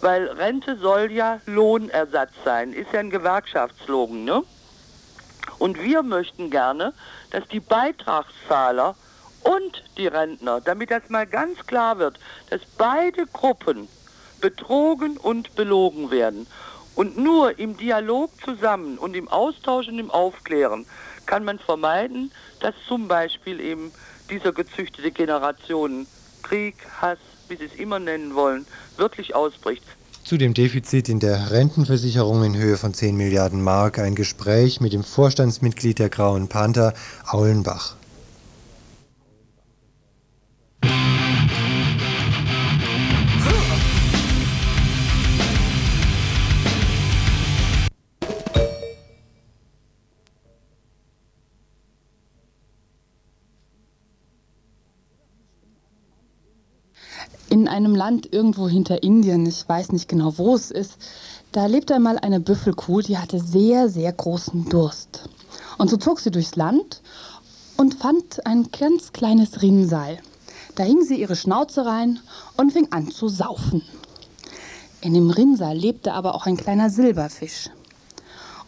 weil 0.00 0.26
Rente 0.26 0.76
soll 0.78 1.12
ja 1.12 1.40
Lohnersatz 1.46 2.32
sein, 2.44 2.72
ist 2.72 2.92
ja 2.92 3.00
ein 3.00 3.10
Gewerkschaftslogan, 3.10 4.24
ne? 4.24 4.42
Und 5.58 5.80
wir 5.80 6.02
möchten 6.02 6.50
gerne, 6.50 6.92
dass 7.30 7.46
die 7.48 7.60
Beitragszahler 7.60 8.96
und 9.44 9.84
die 9.96 10.08
Rentner, 10.08 10.60
damit 10.60 10.90
das 10.90 11.08
mal 11.08 11.26
ganz 11.26 11.66
klar 11.66 11.98
wird, 11.98 12.18
dass 12.50 12.60
beide 12.78 13.26
Gruppen 13.26 13.88
betrogen 14.40 15.16
und 15.16 15.54
belogen 15.54 16.10
werden. 16.10 16.46
Und 16.94 17.16
nur 17.16 17.58
im 17.58 17.76
Dialog 17.76 18.30
zusammen 18.44 18.98
und 18.98 19.16
im 19.16 19.28
Austausch 19.28 19.88
und 19.88 19.98
im 19.98 20.10
Aufklären 20.10 20.84
kann 21.26 21.44
man 21.44 21.58
vermeiden, 21.58 22.32
dass 22.60 22.74
zum 22.86 23.08
Beispiel 23.08 23.60
eben 23.60 23.92
dieser 24.28 24.52
gezüchtete 24.52 25.10
Generationen 25.10 26.06
Krieg, 26.42 26.74
Hass, 27.00 27.18
wie 27.48 27.56
Sie 27.56 27.64
es 27.64 27.74
immer 27.74 27.98
nennen 27.98 28.34
wollen, 28.34 28.66
wirklich 28.96 29.34
ausbricht. 29.34 29.84
Zu 30.24 30.38
dem 30.38 30.54
Defizit 30.54 31.08
in 31.08 31.18
der 31.18 31.50
Rentenversicherung 31.50 32.44
in 32.44 32.56
Höhe 32.56 32.76
von 32.76 32.94
10 32.94 33.16
Milliarden 33.16 33.62
Mark 33.62 33.98
ein 33.98 34.14
Gespräch 34.14 34.80
mit 34.80 34.92
dem 34.92 35.02
Vorstandsmitglied 35.02 35.98
der 35.98 36.10
Grauen 36.10 36.48
Panther, 36.48 36.94
Aulenbach. 37.26 37.96
In 57.62 57.68
einem 57.68 57.94
Land 57.94 58.32
irgendwo 58.32 58.68
hinter 58.68 59.04
Indien, 59.04 59.46
ich 59.46 59.68
weiß 59.68 59.92
nicht 59.92 60.08
genau, 60.08 60.36
wo 60.36 60.56
es 60.56 60.72
ist, 60.72 60.94
da 61.52 61.66
lebte 61.66 61.94
einmal 61.94 62.18
eine 62.18 62.40
Büffelkuh, 62.40 63.02
die 63.02 63.18
hatte 63.18 63.38
sehr, 63.38 63.88
sehr 63.88 64.12
großen 64.12 64.68
Durst. 64.68 65.28
Und 65.78 65.88
so 65.88 65.96
zog 65.96 66.18
sie 66.18 66.32
durchs 66.32 66.56
Land 66.56 67.02
und 67.76 67.94
fand 67.94 68.44
ein 68.46 68.68
ganz 68.76 69.12
kleines 69.12 69.62
Rinnsal. 69.62 70.18
Da 70.74 70.82
hing 70.82 71.04
sie 71.04 71.20
ihre 71.20 71.36
Schnauze 71.36 71.86
rein 71.86 72.18
und 72.56 72.72
fing 72.72 72.88
an 72.90 73.12
zu 73.12 73.28
saufen. 73.28 73.82
In 75.00 75.14
dem 75.14 75.30
Rinnsal 75.30 75.76
lebte 75.76 76.14
aber 76.14 76.34
auch 76.34 76.46
ein 76.46 76.56
kleiner 76.56 76.90
Silberfisch. 76.90 77.70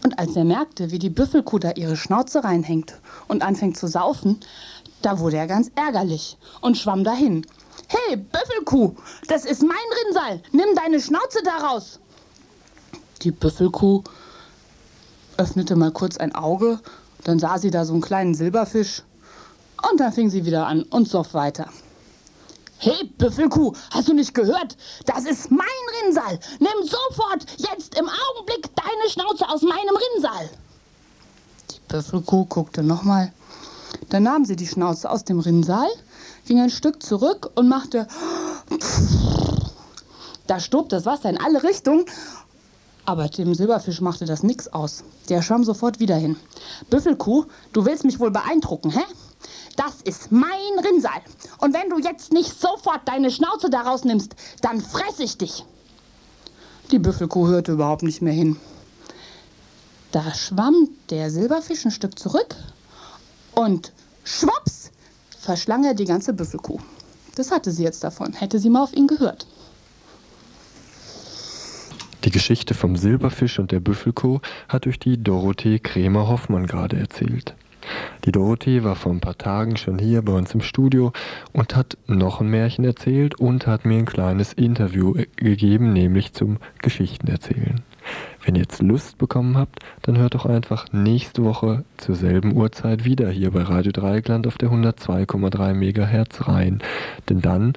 Und 0.05 0.21
als 0.21 0.37
er 0.37 0.45
merkte, 0.45 0.93
wie 0.93 1.01
die 1.01 1.11
Büffelkuh 1.11 1.59
da 1.59 1.73
ihre 1.73 1.97
Schnauze 1.97 2.45
reinhängt 2.45 2.95
und 3.27 3.43
anfängt 3.43 3.77
zu 3.77 3.89
saufen, 3.89 4.39
da 5.03 5.19
wurde 5.19 5.39
er 5.39 5.49
ganz 5.49 5.73
ärgerlich 5.75 6.39
und 6.61 6.79
schwamm 6.79 7.03
dahin 7.03 7.45
Hey, 7.89 8.17
Büffelkuh, 8.17 8.95
das 9.29 9.45
ist 9.45 9.63
mein 9.63 9.77
Rinnsal. 10.05 10.41
Nimm 10.53 10.75
deine 10.75 11.01
Schnauze 11.01 11.43
daraus. 11.45 12.01
Die 13.23 13.31
Büffelkuh 13.31 14.03
öffnete 15.37 15.77
mal 15.77 15.91
kurz 15.91 16.17
ein 16.17 16.35
Auge, 16.35 16.81
dann 17.25 17.39
sah 17.39 17.59
sie 17.59 17.71
da 17.71 17.85
so 17.85 17.93
einen 17.93 18.03
kleinen 18.03 18.35
Silberfisch 18.35 19.03
und 19.91 20.01
dann 20.01 20.13
fing 20.13 20.31
sie 20.31 20.45
wieder 20.45 20.67
an 20.67 20.83
und 20.85 21.09
soff 21.09 21.35
weiter. 21.35 21.69
Hey, 22.79 23.05
Büffelkuh, 23.19 23.73
hast 23.93 24.09
du 24.09 24.15
nicht 24.15 24.35
gehört? 24.35 24.77
Das 25.07 25.25
ist 25.25 25.51
mein 25.51 25.67
Rinnsal. 26.03 26.39
Nimm 26.59 26.83
sofort, 26.83 27.47
jetzt 27.57 27.99
im 27.99 28.09
Augenblick 28.09 28.69
deine 28.77 29.11
Schnauze 29.11 29.49
aus 29.49 29.63
meinem 29.63 29.97
Rinnsal. 29.97 30.51
Die 31.71 31.81
Büffelkuh 31.89 32.45
guckte 32.45 32.83
nochmal. 32.83 33.33
Dann 34.11 34.25
nahm 34.25 34.45
sie 34.45 34.57
die 34.57 34.67
Schnauze 34.67 35.11
aus 35.11 35.25
dem 35.25 35.41
Rinnsal 35.41 35.89
ging 36.47 36.61
ein 36.61 36.71
Stück 36.71 37.03
zurück 37.03 37.51
und 37.55 37.69
machte. 37.69 38.07
Da 40.47 40.61
stob 40.61 40.89
das 40.89 41.07
Wasser 41.07 41.31
in 41.31 41.41
alle 41.41 41.63
Richtungen. 41.63 42.05
Aber 43.07 43.29
dem 43.29 43.55
Silberfisch 43.55 44.01
machte 44.01 44.25
das 44.25 44.43
nichts 44.43 44.73
aus. 44.73 45.05
Der 45.29 45.43
schwamm 45.43 45.65
sofort 45.65 46.01
wieder 46.01 46.17
hin. 46.17 46.37
Büffelkuh, 46.91 47.45
du 47.73 47.85
willst 47.85 48.05
mich 48.05 48.19
wohl 48.19 48.31
beeindrucken, 48.31 48.91
hä? 48.91 49.03
Das 49.77 50.01
ist 50.05 50.33
mein 50.33 50.79
Rinnsal. 50.83 51.21
Und 51.59 51.75
wenn 51.75 51.91
du 51.91 51.99
jetzt 51.99 52.33
nicht 52.33 52.59
sofort 52.59 53.01
deine 53.07 53.31
Schnauze 53.31 53.69
daraus 53.69 54.05
nimmst, 54.05 54.35
dann 54.63 54.81
fress 54.81 55.19
ich 55.19 55.37
dich. 55.37 55.65
Die 56.91 56.99
Büffelkuh 56.99 57.49
hörte 57.49 57.73
überhaupt 57.73 58.03
nicht 58.03 58.23
mehr 58.23 58.33
hin. 58.33 58.57
Da 60.13 60.33
schwamm 60.33 60.89
der 61.11 61.31
Silberfisch 61.31 61.85
ein 61.85 61.91
Stück 61.91 62.19
zurück 62.19 62.55
und 63.55 63.93
schwupps 64.23 64.91
verschlang 65.45 65.85
er 65.85 65.95
die 65.95 66.05
ganze 66.05 66.33
Büffelkuh. 66.33 66.79
Das 67.37 67.51
hatte 67.51 67.71
sie 67.71 67.83
jetzt 67.83 68.05
davon, 68.05 68.33
hätte 68.33 68.59
sie 68.59 68.71
mal 68.71 68.83
auf 68.83 68.95
ihn 68.95 69.07
gehört. 69.07 69.47
Die 72.25 72.31
Geschichte 72.31 72.73
vom 72.73 72.97
Silberfisch 72.97 73.59
und 73.59 73.71
der 73.71 73.81
Büffelkuh 73.81 74.41
hat 74.69 74.87
euch 74.87 74.99
die 74.99 75.23
Dorothee 75.23 75.79
Kremer-Hoffmann 75.79 76.67
gerade 76.67 76.97
erzählt. 76.97 77.55
Die 78.25 78.33
Dorothee 78.33 78.83
war 78.83 78.97
vor 78.97 79.13
ein 79.13 79.21
paar 79.21 79.37
Tagen 79.37 79.77
schon 79.77 79.99
hier 79.99 80.23
bei 80.23 80.33
uns 80.33 80.55
im 80.55 80.63
Studio 80.63 81.13
und 81.53 81.77
hat 81.77 81.99
noch 82.07 82.41
ein 82.41 82.49
Märchen 82.49 82.85
erzählt 82.85 83.39
und 83.39 83.67
hat 83.67 83.85
mir 83.85 83.99
ein 83.99 84.07
kleines 84.07 84.55
Interview 84.55 85.15
gegeben, 85.37 85.93
nämlich 85.93 86.33
zum 86.33 86.57
Geschichtenerzählen. 86.81 87.83
Wenn 88.45 88.57
ihr 88.57 88.63
jetzt 88.63 88.83
Lust 88.83 89.19
bekommen 89.19 89.57
habt, 89.57 89.81
dann 90.03 90.19
hört 90.19 90.35
doch 90.35 90.47
einfach 90.47 90.93
nächste 90.93 91.45
Woche 91.45 91.85
zur 91.97 92.15
selben 92.15 92.55
Uhrzeit 92.55 93.05
wieder 93.05 93.31
hier 93.31 93.51
bei 93.51 93.63
Radio 93.63 93.93
Dreieckland 93.93 94.47
auf 94.47 94.59
der 94.59 94.71
102,3 94.71 95.73
MHz 95.75 96.49
rein. 96.49 96.83
Denn 97.29 97.41
dann 97.41 97.73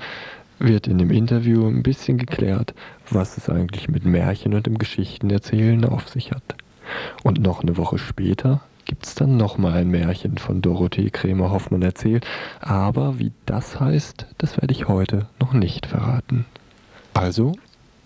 wird 0.59 0.87
in 0.87 0.97
dem 0.97 1.11
Interview 1.11 1.67
ein 1.67 1.83
bisschen 1.83 2.17
geklärt, 2.17 2.73
was 3.09 3.37
es 3.37 3.49
eigentlich 3.49 3.87
mit 3.89 4.05
Märchen 4.05 4.53
und 4.53 4.65
dem 4.65 4.77
Geschichtenerzählen 4.77 5.85
auf 5.85 6.09
sich 6.09 6.31
hat. 6.31 6.55
Und 7.23 7.41
noch 7.41 7.61
eine 7.61 7.77
Woche 7.77 7.97
später 7.97 8.61
gibt 8.85 9.05
es 9.05 9.15
dann 9.15 9.37
nochmal 9.37 9.73
ein 9.73 9.89
Märchen 9.89 10.37
von 10.37 10.61
Dorothee 10.61 11.09
Krämer-Hoffmann 11.09 11.81
erzählt. 11.81 12.25
Aber 12.61 13.19
wie 13.19 13.31
das 13.45 13.79
heißt, 13.79 14.25
das 14.37 14.57
werde 14.57 14.73
ich 14.73 14.87
heute 14.87 15.27
noch 15.39 15.53
nicht 15.53 15.85
verraten. 15.85 16.45
Also 17.13 17.53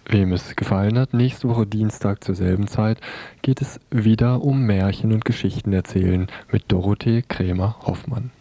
Wem 0.08 0.34
es 0.34 0.56
gefallen 0.56 0.98
hat, 0.98 1.14
nächste 1.14 1.48
Woche 1.48 1.66
Dienstag 1.66 2.24
zur 2.24 2.36
selben 2.36 2.68
Zeit 2.68 3.00
geht 3.42 3.62
es 3.62 3.80
wieder 3.92 4.42
um 4.42 4.64
Märchen 4.64 5.14
und 5.14 5.26
Geschichten 5.26 5.72
erzählen 5.74 6.28
mit 6.52 6.72
Dorothee 6.72 7.22
Krämer-Hoffmann. 7.22 8.32